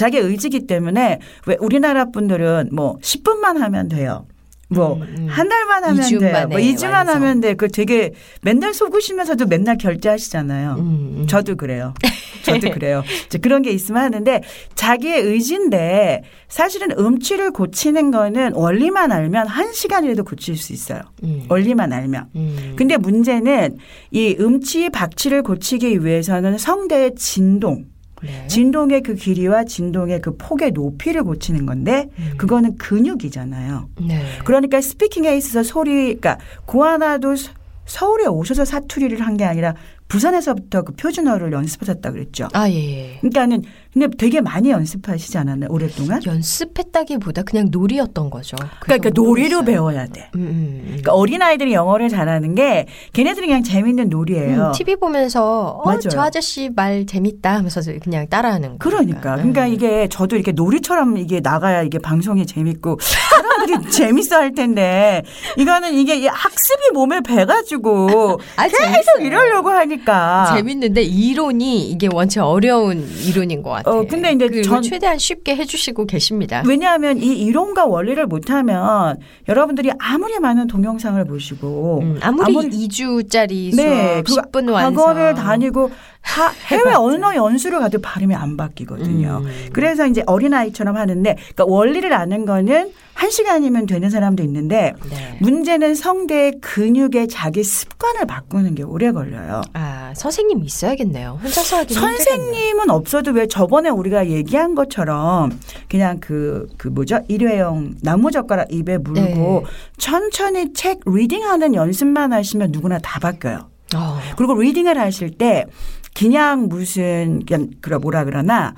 [0.00, 4.26] 자기의 의지기 때문에 왜 우리나라 분들은 뭐 10분만 하면 돼요.
[4.70, 5.26] 뭐 음, 음.
[5.28, 6.48] 한 달만 하면 돼요.
[6.48, 7.16] 뭐 2주만 완성.
[7.16, 7.54] 하면 돼.
[7.54, 10.76] 그 되게 맨날 속으시면서도 맨날 결제하시잖아요.
[10.78, 11.26] 음, 음.
[11.26, 11.92] 저도 그래요.
[12.44, 13.02] 저도 그래요.
[13.26, 14.40] 이제 그런 게 있으면 하는데
[14.74, 21.00] 자기의 의지인데 사실은 음치를 고치는 거는 원리만 알면 한 시간이라도 고칠 수 있어요.
[21.24, 21.44] 음.
[21.48, 22.28] 원리만 알면.
[22.36, 22.72] 음.
[22.76, 23.76] 근데 문제는
[24.12, 27.84] 이 음치 박치를 고치기 위해서는 성대의 진동,
[28.22, 28.46] 네.
[28.48, 32.32] 진동의 그 길이와 진동의 그 폭의 높이를 고치는 건데 음.
[32.36, 33.88] 그거는 근육이잖아요.
[34.06, 34.22] 네.
[34.44, 37.52] 그러니까 스피킹에 있어서 소리, 그러니까 고아나도 서-
[37.86, 39.74] 서울에 오셔서 사투리를 한 게 아니라
[40.10, 42.48] 부산에서부터 그 표준어를 연습하셨다 그랬죠.
[42.52, 43.18] 아, 예, 예.
[43.20, 45.68] 그러니까는 근데 되게 많이 연습하시지 않았나요?
[45.70, 46.20] 오랫동안?
[46.24, 48.56] 연습했다기보다 그냥 놀이였던 거죠.
[48.80, 49.64] 그러니까 놀이로 모르겠어요.
[49.64, 50.30] 배워야 돼.
[50.36, 50.84] 음, 음, 음.
[50.86, 54.66] 그러니까 어린 아이들이 영어를 잘하는 게 걔네들이 그냥 재밌는 놀이예요.
[54.66, 55.98] 음, TV 보면서 어.
[55.98, 58.76] 저 아저씨 말 재밌다 하면서 그냥 따라하는 거.
[58.78, 59.36] 그러니까.
[59.36, 65.22] 그러니까 이게 저도 이렇게 놀이처럼 이게 나가야 이게 방송이 재밌고 사람들이 재밌어 할 텐데
[65.56, 69.26] 이거는 이게 이 학습이 몸에 배가지고 아, 계속 재밌어요.
[69.26, 70.52] 이러려고 하니 까.
[70.56, 73.94] 재밌는데 이론이 이게 원체 어려운 이론인 것 같아요.
[74.00, 76.62] 어, 근데 이제 전- 최대한 쉽게 해주시고 계십니다.
[76.66, 79.16] 왜냐하면 이 이론과 원리를 못하면
[79.48, 85.02] 여러분들이 아무리 많은 동영상을 보시고 음, 아무리, 2주짜리 수업 그거 10분 완성.
[85.08, 85.90] 학원을 다니고
[86.22, 89.42] 하- 해외 언어 연수를 가도 발음이 안 바뀌거든요.
[89.44, 89.68] 음.
[89.72, 95.36] 그래서 이제 어린아이처럼 하는데 그러니까 원리를 아는 거는 한 시간이면 되는 사람도 있는데 네.
[95.40, 99.60] 문제는 성대의 근육의 자기 습관을 바꾸는 게 오래 걸려요.
[99.74, 101.38] 아 선생님 있어야겠네요.
[101.42, 102.16] 혼자서 하기 힘들겠네요.
[102.24, 107.18] 선생님은 없어도 왜 저번에 우리가 얘기한 것처럼 그냥 그, 그 뭐죠?
[107.28, 109.62] 일회용 나무젓가락 입에 물고 네.
[109.98, 113.68] 천천히 책 reading하는 연습만 하시면 누구나 다 바뀌어요.
[113.96, 114.18] 어.
[114.36, 115.66] 그리고 reading을 하실 때
[116.16, 118.74] 그냥 무슨 그냥 그래 뭐라 그러나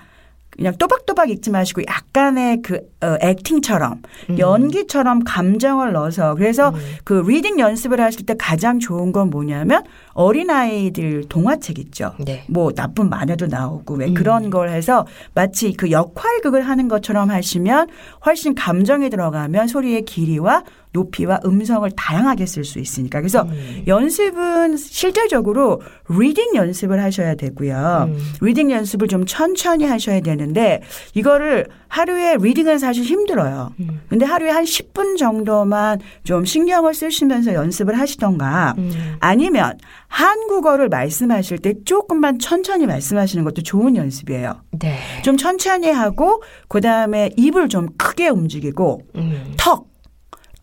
[0.55, 4.03] 그냥 또박또박 읽지 마시고 약간의 그 어, acting처럼
[4.39, 11.79] 연기처럼 감정을 넣어서 그래서 그 reading 연습을 하실 때 가장 좋은 건 뭐냐면 어린아이들 동화책
[11.79, 12.13] 있죠.
[12.19, 12.45] 네.
[12.49, 17.89] 뭐 나쁜 마녀도 나오고 왜 그런 걸 해서 마치 그 역할극을 하는 것처럼 하시면
[18.27, 23.21] 훨씬 감정이 들어가면 소리의 길이와 높이와 음성을 다양하게 쓸 수 있으니까.
[23.21, 23.47] 그래서
[23.87, 28.09] 연습은 실제적으로 reading 연습을 하셔야 되고요.
[28.09, 28.19] 음.
[28.41, 30.83] reading 연습을 좀 천천히 하셔야 되는데
[31.15, 33.73] 이거를 하루에 reading은 사실 힘들어요.
[33.81, 34.01] 음.
[34.09, 39.17] 근데 하루에 한 10분 정도만 좀 신경을 쓰시면서 연습을 하시던가 음.
[39.21, 39.79] 아니면
[40.09, 44.61] 한국어를 말씀하실 때 조금만 천천히 말씀하시는 것도 좋은 연습이에요.
[44.79, 44.99] 네.
[45.23, 49.55] 좀 천천히 하고 그다음에 입을 좀 크게 움직이고 음.
[49.57, 49.92] 턱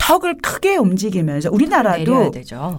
[0.09, 2.31] 턱을 크게 움직이면서 우리나라도.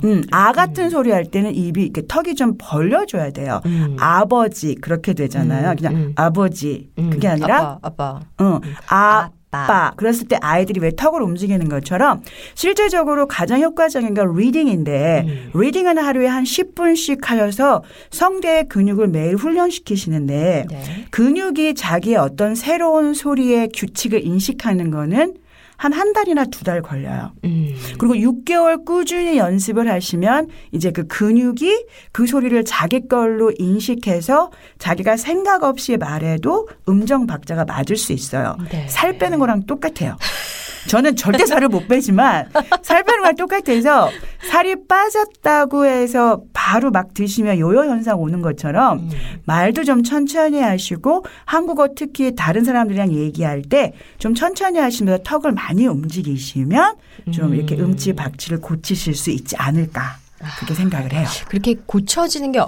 [0.03, 3.61] 음, 아 같은 소리 할 때는 입이 이렇게 턱이 좀 벌려줘야 돼요.
[3.67, 3.97] 음.
[4.01, 5.71] 아버지 그렇게 되잖아요.
[5.71, 6.13] 음, 그냥 음.
[6.17, 7.11] 아버지 음.
[7.11, 8.21] 그게 아니라 아빠, 아빠.
[8.41, 8.61] 응.
[8.89, 9.31] 아빠.
[9.53, 9.93] 아빠.
[9.97, 12.23] 그랬을 때 아이들이 왜 턱을 움직이는 것처럼
[12.55, 15.61] 실제적으로 가장 효과적인 건 reading인데 음.
[15.61, 21.07] reading은 하루에 한 10분씩 하셔서 성대의 근육을 매일 훈련시키시는데 네.
[21.11, 25.35] 근육이 자기의 어떤 새로운 소리의 규칙을 인식하는 거는
[25.81, 27.33] 한 한 달이나 두 달 걸려요.
[27.45, 27.75] 음.
[27.99, 35.63] 그리고 6개월 꾸준히 연습을 하시면 이제 그 근육이 그 소리를 자기 걸로 인식해서 자기가 생각
[35.65, 38.57] 없이 말해도 음정 박자가 맞을 수 있어요.
[38.71, 38.87] 네.
[38.89, 40.17] 살 빼는 거랑 똑같아요.
[40.91, 42.49] 저는 절대 살을 못 빼지만
[42.83, 44.11] 살 빼는 거랑 똑같아서
[44.51, 49.11] 살이 빠졌다고 해서 바로 막 드시면 요요 현상 오는 것처럼 음.
[49.45, 55.87] 말도 좀 천천히 하시고 한국어 특히 다른 사람들이랑 얘기할 때 좀 천천히 하시면서 턱을 많이
[55.87, 56.95] 움직이시면
[57.33, 57.87] 좀 이렇게 음.
[57.87, 60.19] 음치 박치를 고치실 수 있지 않을까
[60.59, 61.27] 그렇게 생각을 해요.
[61.49, 62.61] 그렇게 고쳐지는 게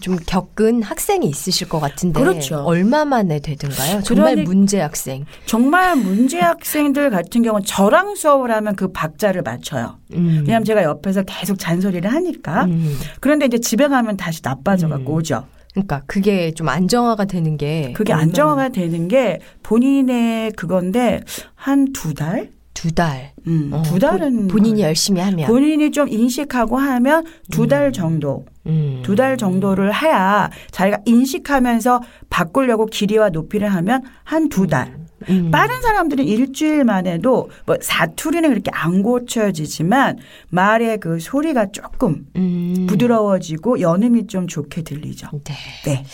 [0.00, 2.56] 좀 겪은 학생이 있으실 것 같은데 그렇죠.
[2.64, 4.02] 얼마 만에 되든가요?
[4.02, 5.24] 정말 문제 학생.
[5.46, 9.98] 정말 문제 학생들 같은 경우는 저랑 수업을 하면 그 박자를 맞춰요.
[10.14, 10.38] 음.
[10.42, 12.64] 왜냐하면 제가 옆에서 계속 잔소리를 하니까.
[12.64, 12.96] 음.
[13.20, 15.18] 그런데 이제 집에 가면 다시 나빠져 갖고 음.
[15.18, 15.46] 오죠.
[15.72, 21.20] 그러니까 그게 좀 안정화가 되는 게 그게 안정화가 되는 게 본인의 그건데
[21.54, 22.50] 한 두 달?
[22.74, 23.32] 두 달.
[23.46, 28.46] 음, 어, 두 달은 본- 본인이 열심히 하면 본인이 좀 인식하고 하면 두 달 정도,
[28.66, 29.00] 음.
[29.04, 34.96] 두달 정도를 해야 자기가 인식하면서 바꾸려고 길이와 높이를 하면 한 두 달.
[35.28, 35.50] 음.
[35.50, 42.86] 빠른 사람들은 일주일 만에도 뭐 사투리는 그렇게 안 고쳐지지만 말의 그 소리가 조금 음.
[42.88, 45.28] 부드러워지고 연음이 좀 좋게 들리죠.
[45.44, 45.54] 네.
[45.84, 46.04] 네.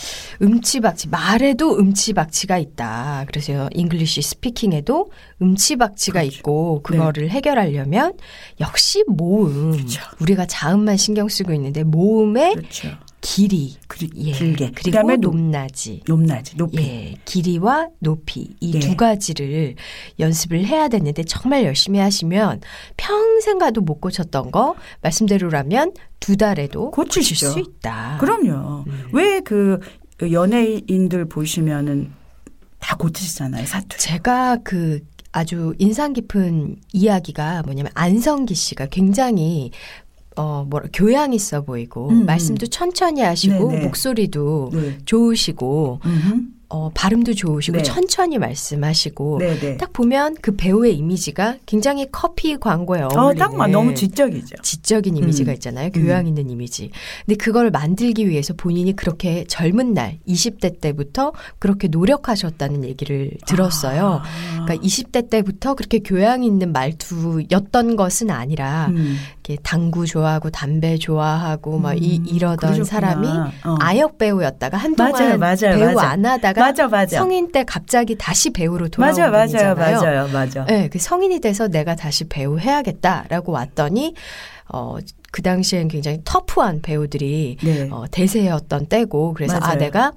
[0.42, 3.24] 음치박치 말에도 음치박치가 있다.
[3.28, 6.36] 그래서 English speaking에도 음치박치가 그렇죠.
[6.36, 8.14] 있고 그거를 해결하려면
[8.60, 9.72] 역시 모음.
[9.72, 10.02] 그렇죠.
[10.20, 12.88] 우리가 자음만 신경 쓰고 있는데 모음의 그렇죠.
[13.26, 14.30] 길이 그리, 예.
[14.30, 14.70] 길게.
[14.70, 16.00] 그리고 그다음에 높, 높낮이.
[16.06, 16.78] 높낮이, 높이.
[16.78, 18.78] 예, 길이와 높이 이 예.
[18.78, 19.74] 두 가지를
[20.20, 22.60] 연습을 해야 되는데 정말 열심히 하시면
[22.96, 27.50] 평생 가도 못 고쳤던 거 말씀대로라면 두 달에도 고칠 고치시죠.
[27.50, 28.18] 수 있다.
[28.20, 28.84] 그럼요.
[28.86, 29.08] 음.
[29.12, 29.80] 왜그
[30.30, 32.12] 연예인들 보시면은
[32.78, 34.00] 다 고치시잖아요, 사투리.
[34.00, 35.00] 제가 그
[35.32, 39.72] 아주 인상 깊은 이야기가 뭐냐면 안성기 씨가 굉장히
[40.36, 42.26] 어, 뭐라, 교양 있어 보이고, 음, 음.
[42.26, 43.84] 말씀도 천천히 하시고, 네네.
[43.84, 44.98] 목소리도 네.
[45.04, 46.55] 좋으시고, 음흠.
[46.68, 47.82] 어, 발음도 좋으시고, 네.
[47.82, 49.76] 천천히 말씀하시고, 네네.
[49.76, 54.56] 딱 보면 그 배우의 이미지가 굉장히 커피 광고에 어, 어울리는 딱막 너무 지적이죠.
[54.62, 55.54] 지적인 이미지가 음.
[55.54, 55.90] 있잖아요.
[55.90, 56.90] 교양 있는 이미지.
[57.24, 64.22] 근데 그걸 만들기 위해서 본인이 그렇게 젊은 날 20대 때부터 그렇게 노력하셨다는 얘기를 들었어요.
[64.24, 64.64] 아.
[64.64, 69.16] 그러니까 20대 때부터 그렇게 교양 있는 말투였던 것은 아니라 음.
[69.44, 72.84] 이렇게 당구 좋아하고 담배 좋아하고 막 이, 음, 이러던 그러셨구나.
[72.84, 73.28] 사람이
[73.64, 73.76] 어.
[73.80, 76.08] 아역 배우였다가 한동안 맞아요, 맞아요, 배우 맞아.
[76.10, 77.18] 안 하다가 맞아, 맞아.
[77.18, 79.74] 성인 때 갑자기 다시 배우로 돌아온 맞아요, 맞아요.
[79.74, 80.64] 맞아요, 맞아.
[80.66, 84.14] 네, 그 성인이 돼서 내가 다시 배우 해야겠다라고 왔더니
[84.68, 84.96] 어,
[85.30, 87.88] 그 당시엔 굉장히 터프한 배우들이 네.
[87.90, 89.78] 어, 대세였던 때고 그래서 아 맞아요.
[89.78, 90.12] 내가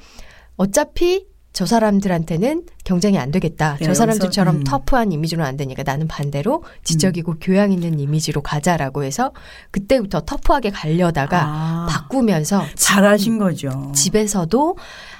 [0.55, 3.75] 어차피 저 사람들한테는 경쟁이 안 되겠다.
[3.79, 4.63] 네, 저 사람들처럼 여기서, 음.
[4.63, 9.33] 터프한 이미지로는 안 되니까 나는 반대로 지적이고 교양 있는 이미지로 가자라고 해서
[9.71, 11.87] 그때부터 터프하게 가려다가 아.
[11.89, 13.91] 바꾸면서 잘하신 거죠.
[13.93, 14.77] 집에서도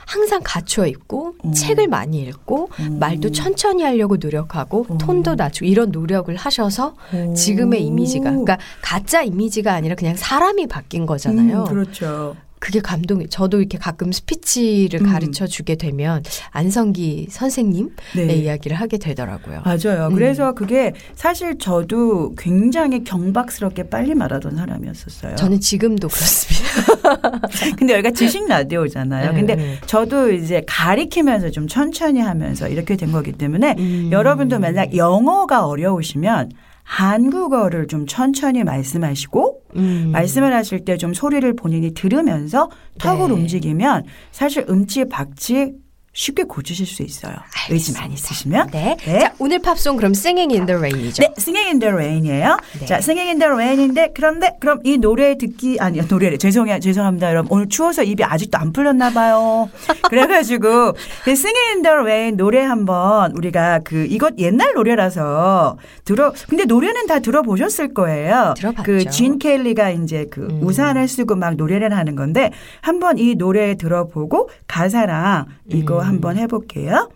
[0.10, 1.54] 항상 갖춰 있고 음.
[1.54, 2.98] 책을 많이 읽고 음.
[3.00, 4.98] 말도 천천히 하려고 노력하고 음.
[4.98, 7.34] 톤도 낮추고 이런 노력을 하셔서 오.
[7.36, 11.60] 지금의 이미지가 그러니까 가짜 이미지가 아니라 그냥 사람이 바뀐 거잖아요.
[11.60, 12.36] 음, 그렇죠.
[12.60, 13.28] 그게 감동이.
[13.30, 15.12] 저도 이렇게 가끔 스피치를 음.
[15.12, 18.36] 가르쳐 주게 되면 안성기 선생님의 네.
[18.36, 19.64] 이야기를 하게 되더라고요.
[19.64, 20.08] 맞아요.
[20.08, 20.16] 음.
[20.16, 25.36] 그래서 그게 사실 저도 굉장히 경박스럽게 빨리 말하던 사람이었었어요.
[25.36, 27.40] 저는 지금도 그렇습니다.
[27.78, 29.32] 근데 여기가 지식 라디오잖아요.
[29.32, 29.78] 네, 근데 네.
[29.86, 34.10] 저도 이제 가리키면서 좀 천천히 하면서 이렇게 된 거기 때문에 음.
[34.12, 36.52] 여러분도 만약 영어가 어려우시면
[36.90, 40.10] 한국어를 좀 천천히 말씀하시고 음.
[40.12, 43.34] 말씀을 하실 때 좀 소리를 본인이 들으면서 턱을 네.
[43.36, 45.74] 움직이면 사실 음치 박치
[46.20, 47.34] 쉽게 고치실 수 있어요.
[47.70, 48.72] 의지 많이 있으시면.
[48.72, 48.98] 네.
[49.06, 49.20] 네.
[49.20, 51.24] 자, 오늘 팝송 그럼 Singing in the Rain이죠.
[51.24, 52.58] 네, Singing in the Rain이에요.
[52.78, 52.86] 네.
[52.86, 57.50] 자, Singing in the Rain인데 그런데 그럼 이 노래 듣기 아니요 노래를 죄송해요 죄송합니다 여러분
[57.52, 59.70] 오늘 추워서 입이 아직도 안 풀렸나 봐요.
[60.10, 60.92] 그래가지고
[61.24, 67.08] 그 Singing in the Rain 노래 한번 우리가 그 이것 옛날 노래라서 들어 근데 노래는
[67.08, 68.56] 다 들어보셨을 거예요.
[68.58, 68.84] 들어봤죠.
[68.84, 70.60] 그진 켈리가 이제 그 음.
[70.64, 72.52] 우산을 쓰고 막 노래를 하는 건데
[72.82, 76.09] 한번 이 노래 들어보고 가사랑 이거 음.
[76.09, 77.09] 한번 해볼게요.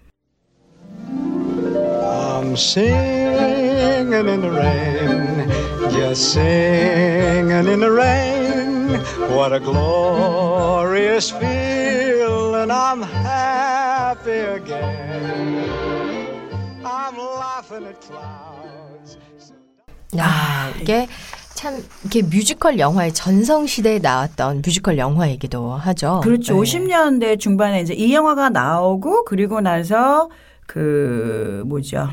[2.40, 5.48] I'm singing in the rain,
[5.90, 9.00] just singing in the rain.
[9.34, 12.70] What a glorious feeling!
[12.70, 15.68] I'm happy again.
[16.84, 19.18] I'm laughing at clouds.
[20.16, 21.08] 아, 이게
[21.63, 26.19] 참 이게 뮤지컬 영화의 전성 시대에 나왔던 뮤지컬 영화이기도 하죠.
[26.21, 26.55] 그렇죠.
[26.55, 26.59] 네.
[26.59, 30.29] 50년대 중반에 이제 이 영화가 나오고 그리고 나서
[30.67, 32.09] 그 뭐죠?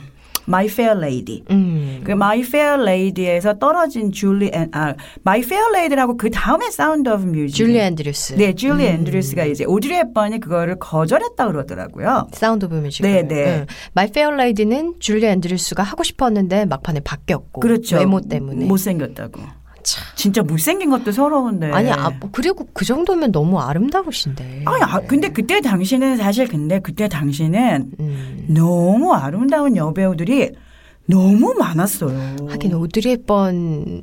[0.48, 1.44] My Fair Lady.
[1.50, 2.00] 음.
[2.04, 4.94] 그 My Fair Lady에서 떨어진 줄리 앤 아,
[5.26, 7.52] My Fair Lady라고 그 다음에 Sound of Music.
[7.56, 8.34] 줄리 앤드류스.
[8.34, 12.28] 네, 줄리 앤드루스가 이제 오드리 헵번이 그거를 거절했다 그러더라고요.
[12.32, 13.02] Sound of Music.
[13.02, 13.66] 네, 네.
[13.92, 17.96] My Fair Lady는 줄리 앤드류스가 하고 싶었는데 막판에 바뀌었고 그렇죠.
[17.98, 19.59] 외모 때문에 못생겼다고.
[20.14, 21.70] 진짜 못생긴 것도 서러운데.
[21.72, 24.62] 아니, 아, 그리고 그 정도면 너무 아름다우신데.
[24.66, 28.46] 아니, 아, 근데 그때 당시는 사실 근데 그때 당시는 음.
[28.48, 30.50] 너무 아름다운 여배우들이
[31.06, 32.36] 너무 많았어요.
[32.48, 34.02] 하긴 오드리 헵번이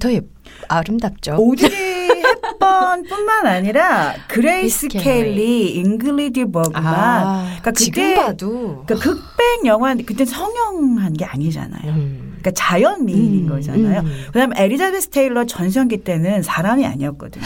[0.00, 0.20] 더 예,
[0.68, 1.36] 아름답죠.
[1.38, 1.68] 오드리
[2.58, 5.72] 헵번뿐만 아니라 그레이스 켈리.
[5.76, 11.92] 잉그리드 버그만 아, 그러니까 지금 그때 봐도 그러니까 흑백 영화 그때 성형한 게 아니잖아요.
[11.92, 12.25] 음.
[12.46, 14.00] 그러니까 자연 미인인 음, 거잖아요.
[14.02, 14.24] 음.
[14.26, 17.44] 그다음에 엘리자베스 테일러 전성기 때는 사람이 아니었거든요.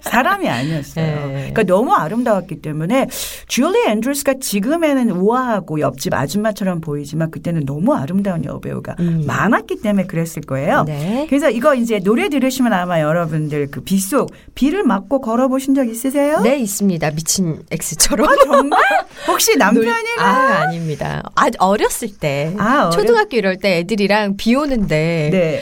[0.00, 1.04] 사람이 아니었어요.
[1.04, 1.32] 네.
[1.34, 3.08] 그러니까 너무 아름다웠기 때문에
[3.48, 9.24] 줄리 앤드루스가 지금에는 우아하고 옆집 아줌마처럼 보이지만 그때는 너무 아름다운 여배우가 음.
[9.26, 10.84] 많았기 때문에 그랬을 거예요.
[10.84, 11.26] 네.
[11.28, 16.40] 그래서 이거 이제 노래 들으시면 아마 여러분들 그 빗속 비를 맞고 걸어보신 적 있으세요?
[16.42, 17.10] 네, 있습니다.
[17.12, 18.28] 미친 X처럼.
[18.28, 18.80] 아, 정말?
[19.26, 21.22] 혹시 놀- 남편이랑 아, 아닙니다.
[21.34, 22.54] 아, 어렸을 때.
[22.58, 25.60] 아, 어렸- 초등학교 이럴 때 애들이랑 비 오는데 네.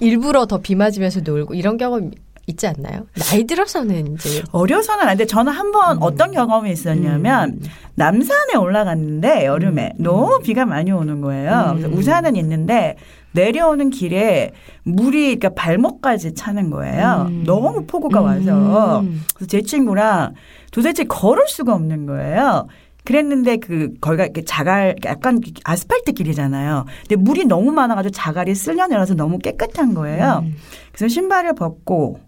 [0.00, 2.10] 일부러 더 비 맞으면서 놀고 이런 경험
[2.52, 3.06] 있지 않나요?
[3.14, 5.26] 나이 들어서는 이제 어려서는 안 돼.
[5.26, 6.02] 저는 한번 음.
[6.02, 7.60] 어떤 경험이 있었냐면
[7.94, 11.72] 남산에 올라갔는데 여름에 너무 비가 많이 오는 거예요.
[11.72, 11.94] 그래서 음.
[11.94, 12.96] 우산은 있는데
[13.32, 14.52] 내려오는 길에
[14.84, 17.26] 물이 그러니까 발목까지 차는 거예요.
[17.28, 17.44] 음.
[17.44, 19.22] 너무 폭우가 와서 음.
[19.34, 20.34] 그래서 제 친구랑
[20.70, 22.68] 도대체 걸을 수가 없는 거예요.
[23.04, 26.86] 그랬는데 그 거기가 이렇게 자갈 약간 아스팔트 길이잖아요.
[27.00, 30.42] 근데 물이 너무 많아가지고 자갈이 쓸려 내려서 너무 깨끗한 거예요.
[30.44, 30.54] 음.
[30.92, 32.20] 그래서 신발을 벗고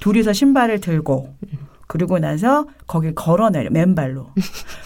[0.00, 1.34] 둘이서 신발을 들고
[1.86, 4.30] 그리고 나서 거길 걸어내려 맨발로.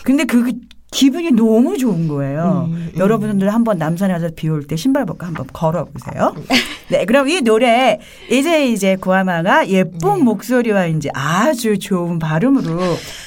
[0.04, 0.52] 근데 그
[0.90, 2.66] 기분이 너무 좋은 거예요.
[2.70, 2.92] 음, 음.
[2.98, 6.34] 여러분들 한번 남산에 가서 비 올 때 신발 벗고 한번 걸어보세요.
[6.90, 8.00] 네, 그럼 이 노래
[8.30, 9.70] 이제 이제 구하마가 네.
[9.70, 12.80] 예쁜 목소리와 이제 아주 좋은 발음으로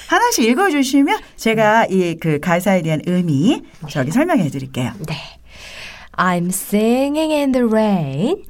[0.09, 4.91] 하나씩 읽어주시면 제가 이 그 가사에 대한 의미 저기 설명해 드릴게요.
[5.07, 5.15] 네.
[6.17, 8.43] I'm singing in the rain.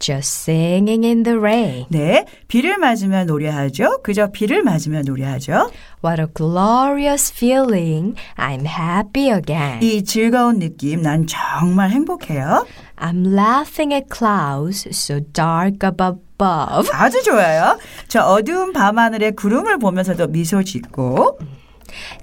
[0.00, 1.86] Just singing in the rain.
[1.88, 4.00] 네, 비를 맞으면 노래하죠.
[4.02, 5.70] 그저 비를 맞으면 노래하죠.
[6.04, 8.14] What a glorious feeling.
[8.36, 9.82] I'm happy again.
[9.82, 12.64] 이 즐거운 느낌, 난 정말 행복해요.
[12.96, 16.88] I'm laughing at clouds so dark up above.
[16.92, 17.78] 아주 좋아요.
[18.06, 21.38] 저 어두운 밤하늘에 구름을 보면서도 미소 짓고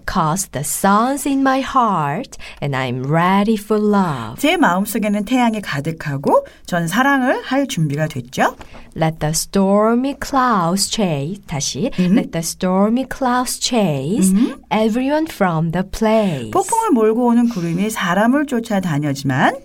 [0.05, 4.39] Cause the sun's in my heart and I'm ready for love.
[4.39, 8.55] 제 마음속에는 태양이 가득하고 전 사랑을 할 준비가 됐죠.
[8.95, 11.41] Let the stormy clouds chase.
[11.47, 11.91] 다시.
[11.99, 14.33] Let the stormy clouds chase
[14.71, 16.51] everyone from the place.
[16.51, 19.55] 폭풍을 몰고 오는 구름이 사람을 쫓아다녀지만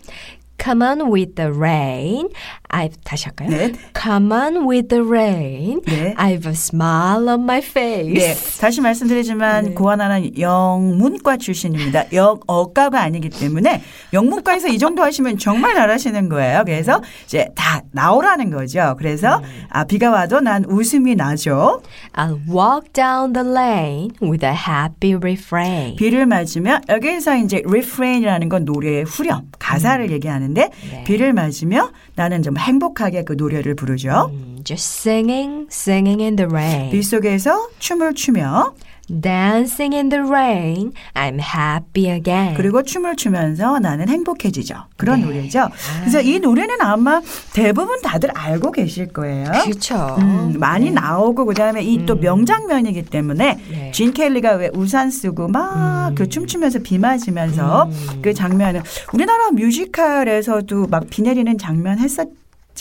[0.63, 2.29] Come on with the rain.
[2.73, 3.51] I 다시 할까요?
[3.51, 3.73] 네.
[4.01, 5.81] Come on with the rain.
[5.87, 6.15] 네.
[6.15, 8.15] I've a smile on my face.
[8.15, 12.13] 네, 다시 말씀드리지만 고하나는 영문과 출신입니다.
[12.13, 16.63] 영어과가 아니기 때문에 영문과에서 이 정도 하시면 정말 잘하시는 거예요.
[16.65, 18.95] 그래서 이제 다 나오라는 거죠.
[18.99, 21.83] 그래서 아 비가 와도 난 웃음이 나죠.
[22.13, 25.97] I'll walk down the lane with a happy refrain.
[25.97, 30.71] 비를 맞으며 여기서 이제 refrain이라는 건 노래의 후렴 가사를 얘기하는데
[31.05, 34.31] 비를 맞으며 나는 좀 행복하게 그 노래를 부르죠.
[34.33, 36.91] 음, Just singing, singing in the rain.
[36.91, 38.75] 비 속에서 춤을 추며
[39.13, 40.93] Dancing in the rain.
[41.15, 42.55] I'm happy again.
[42.57, 44.77] 그리고 춤을 추면서 나는 행복해지죠.
[44.97, 45.69] 그런 노래죠.
[45.99, 47.21] 그래서 이 노래는 아마
[47.53, 49.51] 대부분 다들 알고 계실 거예요.
[49.65, 50.15] 그렇죠.
[50.21, 53.91] 음, 많이 나오고 그다음에 이또 명장면이기 때문에 네.
[53.93, 57.91] 진 켈리가 왜 우산 쓰고 막그 춤추면서 비 맞으면서
[58.23, 58.83] 그 장면을
[59.13, 62.29] 우리나라 뮤지컬에서도 막 비 내리는 장면 했었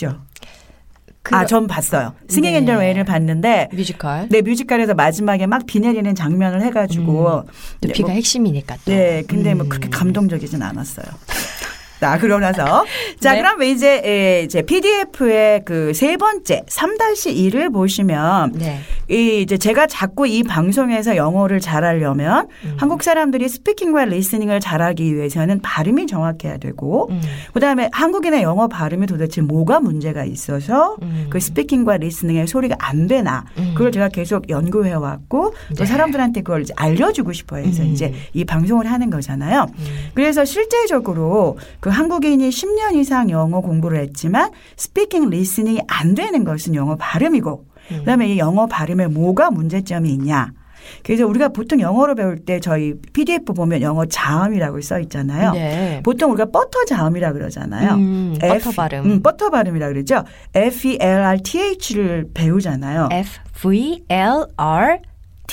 [0.00, 0.20] 죠.
[1.22, 2.14] 그- 아, 전 봤어요.
[2.30, 2.72] Singing in 네.
[2.72, 4.26] the Rain을 봤는데 뮤지컬.
[4.30, 7.44] 네, 뮤지컬에서 마지막에 막 비 내리는 장면을 해가지고
[7.82, 8.90] 또 네, 비가 뭐 핵심이니까 또.
[8.90, 11.04] 네, 근데 뭐 그렇게 감동적이진 않았어요.
[12.00, 12.84] 자, 그러고 나서.
[13.20, 13.42] 자, 네.
[13.42, 18.78] 그럼 이제, 예, 이제 PDF의 그 세 번째, 3-1을 보시면, 네.
[19.10, 22.74] 이 이제 제가 자꾸 이 방송에서 영어를 잘하려면 음.
[22.78, 27.20] 한국 사람들이 speaking과 listening을 잘하기 위해서는 발음이 정확해야 되고, 음.
[27.52, 31.26] 그 다음에 한국인의 영어 발음이 도대체 뭐가 문제가 있어서 음.
[31.28, 33.44] 그 speaking과 listening의 소리가 안 되나
[33.74, 35.84] 그걸 제가 계속 연구해 왔고 또 네.
[35.86, 37.88] 사람들한테 그걸 이제 알려주고 싶어 해서 음.
[37.88, 39.66] 이제 이 방송을 하는 거잖아요.
[40.14, 46.96] 그래서 실제적으로 그 한국인이 10년 이상 영어 공부를 했지만 speaking listening이 안 되는 것은 영어
[46.96, 50.52] 발음이고 그다음에 이 영어 발음에 뭐가 문제점이 있냐.
[51.02, 55.52] 그래서 우리가 보통 영어로 배울 때 저희 PDF 보면 영어 자음이라고 써 있잖아요.
[55.52, 56.00] 네.
[56.02, 57.94] 보통 우리가 버터 자음이라 그러잖아요.
[57.94, 59.04] 음, 버터 발음.
[59.04, 60.24] 음, 버터 발음이라 그러죠.
[60.54, 63.08] F E L R T H를 배우잖아요.
[63.12, 64.98] F V L R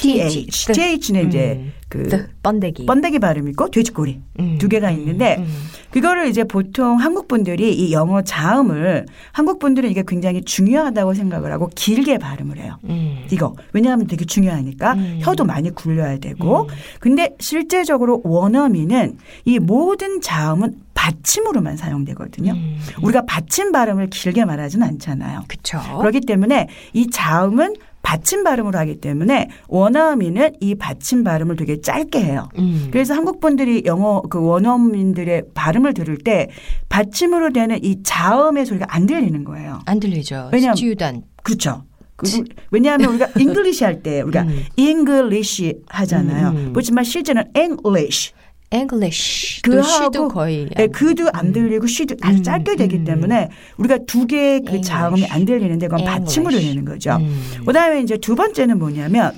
[0.02, 0.38] T T H.
[0.39, 0.68] H.
[0.74, 1.74] T H는 이제 음.
[1.89, 2.86] 그그 번데기.
[2.86, 5.48] 번데기 발음이 있고 돼지꼬리 음, 두 개가 있는데 음.
[5.91, 11.70] 그거를 이제 보통 한국 분들이 이 영어 자음을 한국 분들은 이게 굉장히 중요하다고 생각을 하고
[11.74, 12.78] 길게 발음을 해요.
[12.86, 13.26] 음.
[13.32, 15.20] 이거 왜냐하면 되게 중요하니까 음.
[15.22, 16.70] 혀도 많이 굴려야 되고
[17.00, 22.52] 근데 실제적으로 원어민은 이 모든 자음은 받침으로만 사용되거든요.
[22.52, 22.80] 음.
[23.02, 25.43] 우리가 받침 발음을 길게 말하지는 않잖아요.
[25.48, 25.80] 그쵸.
[26.00, 27.76] 그렇기 때문에 이 자음은
[28.08, 32.47] 받침 발음으로 하기 때문에 원어민은 이 받침 발음을 되게 짧게 해요.
[32.58, 32.88] 음.
[32.89, 36.47] 그래서 한국 분들이 영어 그 원어민들의 발음을 들을 때
[36.88, 39.80] 받침으로 되는 이 자음의 소리가 안 들리는 거예요.
[39.86, 40.51] 안 들리죠.
[40.53, 41.24] 왜냐면- Student.
[41.43, 41.84] 그렇죠.
[42.16, 42.28] 그-
[42.72, 44.64] 왜냐하면 우리가 English 할 때 우리가 음.
[44.78, 46.47] English 하잖아요.
[46.51, 46.74] 음, 음.
[46.74, 48.32] 그렇지만 실제는 English
[48.72, 49.61] English.
[49.61, 50.68] 그 시도 하고 거의.
[50.76, 53.03] 네, 안- 그도 안 들리고 쉬도 아주 음, 짧게 되기 음.
[53.05, 54.89] 때문에 우리가 두 개의 그 English.
[54.89, 56.68] 자음이 안 들리는데 그건 받침으로 English.
[56.76, 57.15] 되는 거죠.
[57.18, 57.63] 음.
[57.65, 59.32] 그다음에 이제 두 번째는 뭐냐면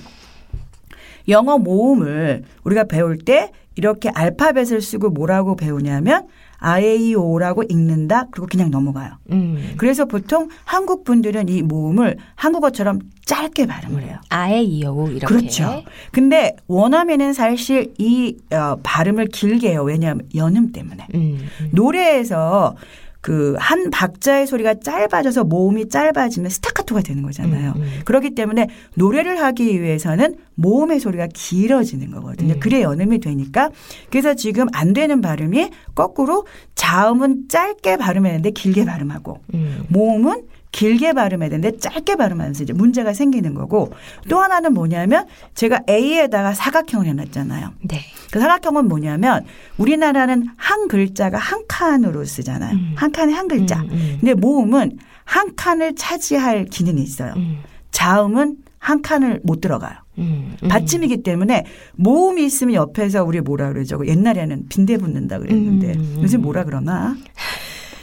[1.28, 6.26] 영어 모음을 우리가 배울 때 이렇게 알파벳을 쓰고 뭐라고 배우냐면
[6.60, 9.12] 아에이오라고 읽는다 그리고 그냥 넘어가요.
[9.32, 9.74] 음.
[9.76, 14.18] 그래서 보통 한국 분들은 이 모음을 한국어처럼 짧게 발음을 해요.
[14.28, 15.26] 아에 이어 이렇게.
[15.26, 15.82] 그렇죠.
[16.12, 19.82] 근데 원어민은 사실 이 어, 발음을 길게 해요.
[19.82, 21.06] 왜냐하면 연음 때문에.
[21.14, 21.38] 음.
[21.60, 21.68] 음.
[21.72, 22.76] 노래에서
[23.20, 27.74] 그 한 박자의 소리가 짧아져서 모음이 짧아지면 스타카토가 되는 거잖아요.
[27.76, 28.00] 음, 음.
[28.04, 32.54] 그렇기 때문에 노래를 하기 위해서는 모음의 소리가 길어지는 거거든요.
[32.54, 32.60] 음.
[32.60, 33.70] 그래 연음이 되니까
[34.10, 39.84] 그래서 지금 안 되는 발음이 거꾸로 자음은 짧게 발음해야 되는데 길게 발음하고 음.
[39.88, 40.42] 모음은
[40.72, 43.92] 길게 발음해야 되는데 짧게 발음하면서 이제 문제가 생기는 거고
[44.28, 47.72] 또 하나는 뭐냐면 제가 A에다가 사각형을 해놨잖아요.
[47.82, 48.00] 네.
[48.30, 49.44] 그 사각형은 뭐냐면
[49.78, 52.74] 우리나라는 한 글자가 한 칸으로 쓰잖아요.
[52.74, 52.92] 음.
[52.96, 53.80] 한 칸에 한 글자.
[53.80, 54.16] 음, 음.
[54.20, 57.34] 근데 모음은 한 칸을 차지할 기능이 있어요.
[57.36, 57.58] 음.
[57.90, 59.94] 자음은 한 칸을 못 들어가요.
[60.18, 60.56] 음.
[60.62, 60.68] 음.
[60.68, 61.64] 받침이기 때문에
[61.96, 64.00] 모음이 있으면 옆에서 우리 뭐라 그러죠?
[64.04, 66.42] 옛날에는 빈대 붙는다 그랬는데 음, 음, 요즘 음.
[66.42, 67.16] 뭐라 그러나?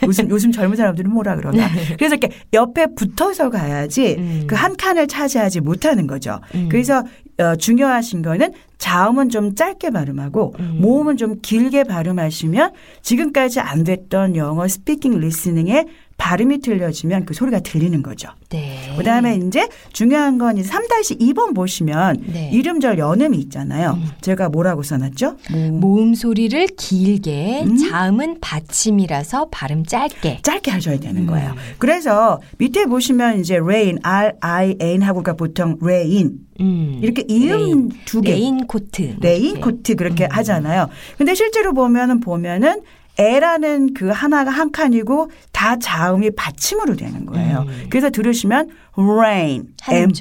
[0.08, 1.68] 요즘 요즘 젊은 사람들은 뭐라 그러나?
[1.98, 4.44] 그래서 이렇게 옆에 붙어서 가야지 음.
[4.48, 6.40] 그한 칸을 차지하지 못하는 거죠.
[6.56, 6.68] 음.
[6.70, 7.04] 그래서
[7.40, 10.78] 어, 중요하신 거는 자음은 좀 짧게 발음하고 음.
[10.82, 15.86] 모음은 좀 길게 발음하시면 지금까지 안 됐던 영어 speaking listening에
[16.18, 18.30] 발음이 틀려지면 그 소리가 들리는 거죠.
[18.50, 18.94] 네.
[18.98, 22.50] 그 다음에 이제 중요한 건 이제 3-2번 보시면 네.
[22.52, 23.98] 이름절 연음이 있잖아요.
[24.22, 25.38] 제가 뭐라고 써놨죠?
[25.52, 25.80] 모음.
[25.80, 27.78] 모음 소리를 길게, 음.
[27.78, 30.40] 자음은 받침이라서 발음 짧게.
[30.42, 31.28] 짧게 하셔야 되는 음.
[31.28, 31.54] 거예요.
[31.78, 37.00] 그래서 밑에 보시면 이제 rain, R I N 하고 가 보통 rain 음.
[37.04, 37.92] 이렇게 이음 rain.
[38.06, 38.32] 두 개.
[38.32, 39.16] Rain coat.
[39.22, 39.60] Rain 이렇게.
[39.62, 40.30] 코트 그렇게 음.
[40.32, 40.90] 하잖아요.
[41.18, 42.82] 근데 실제로 보면은 보면은
[43.20, 47.66] 에라는 그 하나가 한 칸이고 다 자음이 받침으로 되는 거예요.
[47.68, 47.88] 음.
[47.90, 50.12] 그래서 들으시면 rain, M.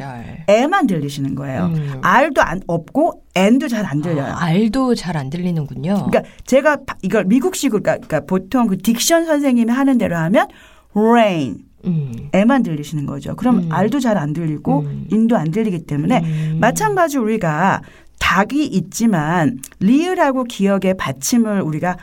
[0.49, 1.67] 에만 들리시는 거예요.
[1.75, 2.01] 음.
[2.03, 4.33] R도 안 없고 N도 잘 안 들려요.
[4.33, 6.07] 아, R도 잘 안 들리는군요.
[6.07, 10.47] 그러니까 제가 바- 이걸 미국식으로 그러니까, 그러니까 보통 그 diction 선생님이 하는 대로 하면
[10.95, 12.31] rain 음.
[12.33, 13.37] 에만 들리시는 거죠.
[13.37, 13.69] 그럼 음.
[13.73, 15.07] R도 잘 안 들리고 음.
[15.11, 16.59] 인도 안 들리기 때문에 음.
[16.61, 17.83] 마찬가지로 우리가
[18.19, 21.97] 닭이 있지만 리을하고 기억의 받침을 우리가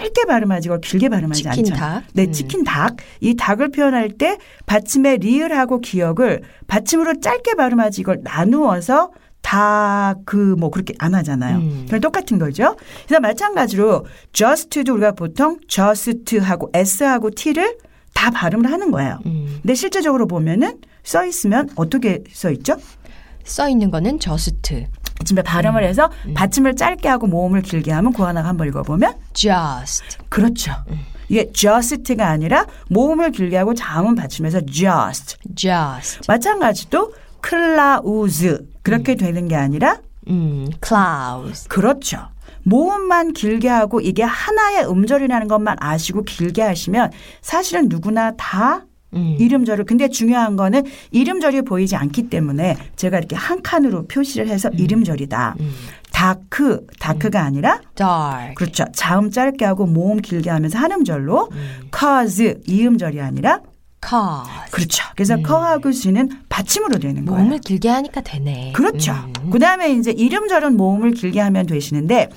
[0.00, 1.74] 짧게 발음하지 고 길게 발음하지 치킨 않죠.
[1.74, 2.02] 닭.
[2.14, 2.32] 네, 음.
[2.32, 2.96] 치킨 닭.
[3.20, 9.10] 이 닭을 표현할 때 받침의 리을하고 기억을 받침으로 짧게 발음하지 이걸 나누어서
[9.42, 11.58] 다 그 뭐 그렇게 안 하잖아요.
[11.58, 11.84] 음.
[11.88, 12.74] 그냥 똑같은 거죠.
[13.06, 17.76] 그래서 마찬가지로 just도 우리가 보통 just하고 s하고 t를
[18.14, 19.18] 다 발음을 하는 거예요.
[19.26, 19.58] 음.
[19.62, 22.76] 근데 실제적으로 보면은 써 있으면 어떻게 써 있죠?
[23.44, 24.36] 써 있는 거는 저
[25.24, 25.88] 지금 발음을 음.
[25.88, 30.18] 해서 받침을 짧게 하고 모음을 길게 하면 그 하나 한번 읽어보면 just.
[30.28, 30.72] 그렇죠.
[30.90, 31.00] 음.
[31.28, 35.36] 이게 just가 아니라 모음을 길게 하고 자음은 받침해서 just.
[35.54, 36.20] just.
[36.28, 39.98] 마찬가지도 클라우즈 그렇게 되는 게 아니라
[40.28, 40.68] 음.
[40.84, 41.68] clouds.
[41.68, 42.28] 그렇죠.
[42.64, 49.36] 모음만 길게 하고 이게 하나의 음절이라는 것만 아시고 길게 하시면 사실은 누구나 다 음.
[49.38, 55.56] 이름절을 근데 중요한 거는 이름절이 보이지 않기 때문에 제가 이렇게 한 칸으로 표시를 해서 이름절이다.
[55.60, 55.72] 음.
[56.12, 58.54] 다크 다크가 아니라 dark.
[58.54, 58.84] 그렇죠.
[58.94, 61.90] 자음 짧게 하고 모음 길게 하면서 한 음절로 음.
[61.96, 63.60] cause 이음절이 아니라
[64.06, 64.70] cause.
[64.70, 65.04] 그렇죠.
[65.14, 67.40] 그래서 커하고 지는 받침으로 되는 거예요.
[67.42, 68.72] 모음을 길게 하니까 되네.
[68.74, 69.12] 그렇죠.
[69.42, 69.50] 음.
[69.50, 72.30] 그다음에 이제 이름절은 모음을 길게 하면 되시는데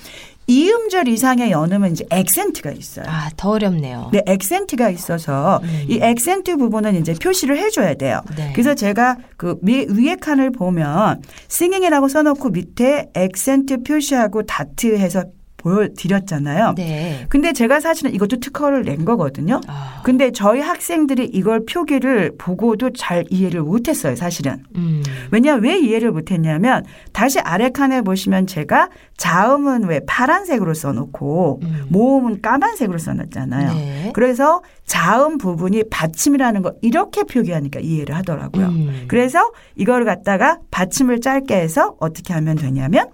[0.49, 3.05] 이음절 이상의 연음은 이제 액센트가 있어요.
[3.07, 4.09] 아, 더 어렵네요.
[4.11, 8.21] 네, 액센트가 있어서 이 액센트 부분은 이제 표시를 해줘야 돼요.
[8.35, 8.51] 네.
[8.53, 15.23] 그래서 제가 그 위, 위에 칸을 보면 싱잉이라고 써놓고 밑에 액센트 표시하고 다트 해서
[15.59, 16.73] 보여드렸잖아요.
[16.75, 17.25] 네.
[17.29, 19.61] 근데 제가 사실은 이것도 특허를 낸 거거든요.
[19.67, 24.63] 아, 근데 저희 학생들이 이걸 표기를 보고도 잘 이해를 못했어요, 사실은.
[24.75, 25.03] 음.
[25.31, 26.83] 왜냐 왜 이해를 못했냐면
[27.13, 31.85] 다시 아래 칸에 보시면 제가 자음은 왜 파란색으로 써놓고 음.
[31.89, 33.73] 모음은 까만색으로 써놨잖아요.
[33.73, 34.11] 네.
[34.13, 38.67] 그래서 자음 부분이 받침이라는 거 이렇게 표기하니까 이해를 하더라고요.
[38.67, 39.05] 음.
[39.07, 43.07] 그래서 이걸 갖다가 받침을 짧게 해서 어떻게 하면 되냐면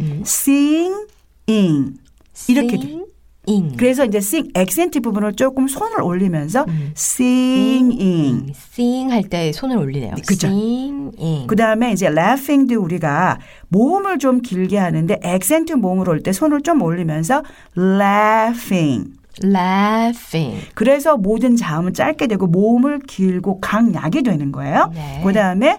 [0.00, 0.22] 음.
[1.48, 1.98] Singing
[2.48, 2.98] 이렇게 돼.
[3.46, 3.72] 잉.
[3.78, 6.92] 그래서 이제 sing 액센트 부분을 조금 손을 올리면서 음.
[6.94, 10.14] singing 싱할때 손을 올리네요.
[10.14, 10.48] 네, 그죠.
[10.48, 11.46] 싱, 잉.
[11.46, 13.38] 그 다음에 이제 laughing도 우리가
[13.68, 17.42] 모음을 좀 길게 하는데 액센트 모음을 올때 손을 좀 올리면서
[17.76, 19.12] laughing.
[19.42, 20.60] laughing.
[20.74, 24.90] 그래서 모든 자음은 짧게 되고 모음을 길고 강약이 되는 거예요.
[24.94, 25.22] 네.
[25.24, 25.78] 그 다음에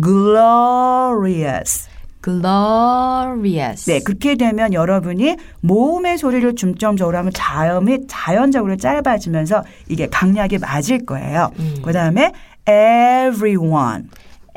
[0.00, 1.88] glorious.
[2.28, 3.90] Glorious.
[3.90, 11.50] 네, 그렇게 되면 여러분이 모음의 소리를 중점적으로 하면 자음이 자연적으로 짧아지면서 이게 강약이 맞을 거예요.
[11.58, 11.76] 음.
[11.82, 12.32] 그 다음에
[12.68, 14.04] everyone.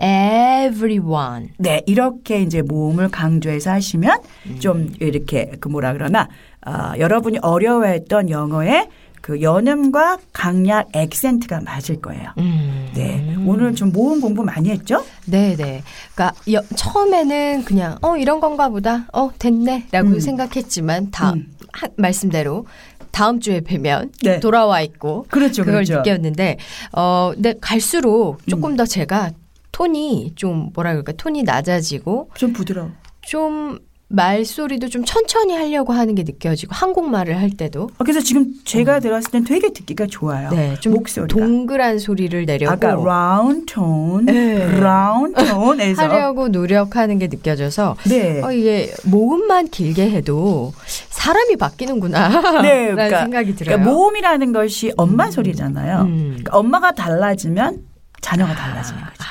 [0.01, 1.49] everyone.
[1.57, 4.59] 네, 이렇게 이제 모음을 강조해서 하시면 음.
[4.59, 6.27] 좀 이렇게 그 뭐라 그러나
[6.63, 8.87] 아, 여러분이 어려워했던 영어의
[9.21, 12.29] 그 연음과 강약 액센트가 맞을 거예요.
[12.39, 12.89] 음.
[12.95, 15.05] 네, 오늘 좀 모음 공부 많이 했죠?
[15.25, 15.83] 네, 네.
[16.13, 19.05] 그러니까 여- 처음에는 그냥 어 이런 건가 보다.
[19.13, 20.19] 어 됐네라고 음.
[20.19, 21.51] 생각했지만 다음 음.
[21.71, 22.65] 하- 말씀대로
[23.11, 24.39] 다음 주에 뵈면 네.
[24.39, 25.97] 돌아와 있고 그렇죠, 그걸 그렇죠.
[25.97, 26.57] 느꼈는데
[26.93, 29.31] 어 근데 갈수록 조금 더 제가
[29.71, 32.89] 톤이 좀 뭐라 그럴까 톤이 낮아지고 좀 부드러워.
[33.21, 33.79] 좀
[34.11, 39.31] 말소리도 좀 천천히 하려고 하는 게 느껴지고 한국말을 할 때도 어, 그래서 지금 제가 들었을
[39.31, 40.49] 땐 되게 듣기가 좋아요.
[40.49, 41.27] 네, 좀 목소리가.
[41.27, 44.63] 동그란 소리를 내려고 아까 round tone, 네.
[44.77, 48.41] round tone에서 하려고 노력하는 게 느껴져서 네.
[48.43, 50.73] 어, 이게 모음만 길게 해도
[51.09, 52.61] 사람이 바뀌는구나.
[52.61, 53.77] 네, 라는 그러니까, 생각이 들어요.
[53.77, 56.01] 그러니까 모음이라는 것이 엄마 소리잖아요.
[56.01, 56.17] 음.
[56.29, 57.79] 그러니까 엄마가 달라지면
[58.21, 59.23] 자녀가 달라지는 거죠.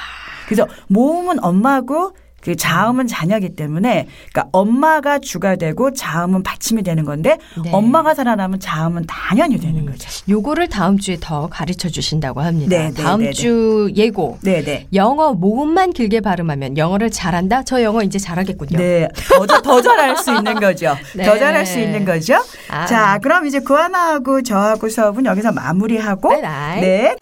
[0.47, 7.39] 그래서 모음은 엄마고 그 자음은 자녀이기 때문에 그러니까 엄마가 주가 되고 자음은 받침이 되는 건데
[7.63, 7.71] 네.
[7.73, 10.09] 엄마가 살아나면 자음은 당연히 되는 거죠.
[10.29, 12.77] 요거를 다음 주에 더 가르쳐 주신다고 합니다.
[12.77, 13.33] 네, 네, 다음 네, 네.
[13.33, 14.39] 주 예고.
[14.43, 14.87] 네, 네.
[14.95, 17.65] 영어 모음만 길게 발음하면 영어를 잘한다.
[17.65, 18.79] 저 영어 이제 잘하겠군요.
[18.79, 20.97] 네, 더, 더, 더 잘할 수 있는 거죠.
[21.15, 21.25] 네.
[21.25, 22.35] 더 잘할 수 있는 거죠.
[22.69, 22.87] 아.
[22.87, 26.33] 자, 그럼 이제 구하나하고 저하고 수업은 여기서 마무리하고.
[26.81, 27.17] 네.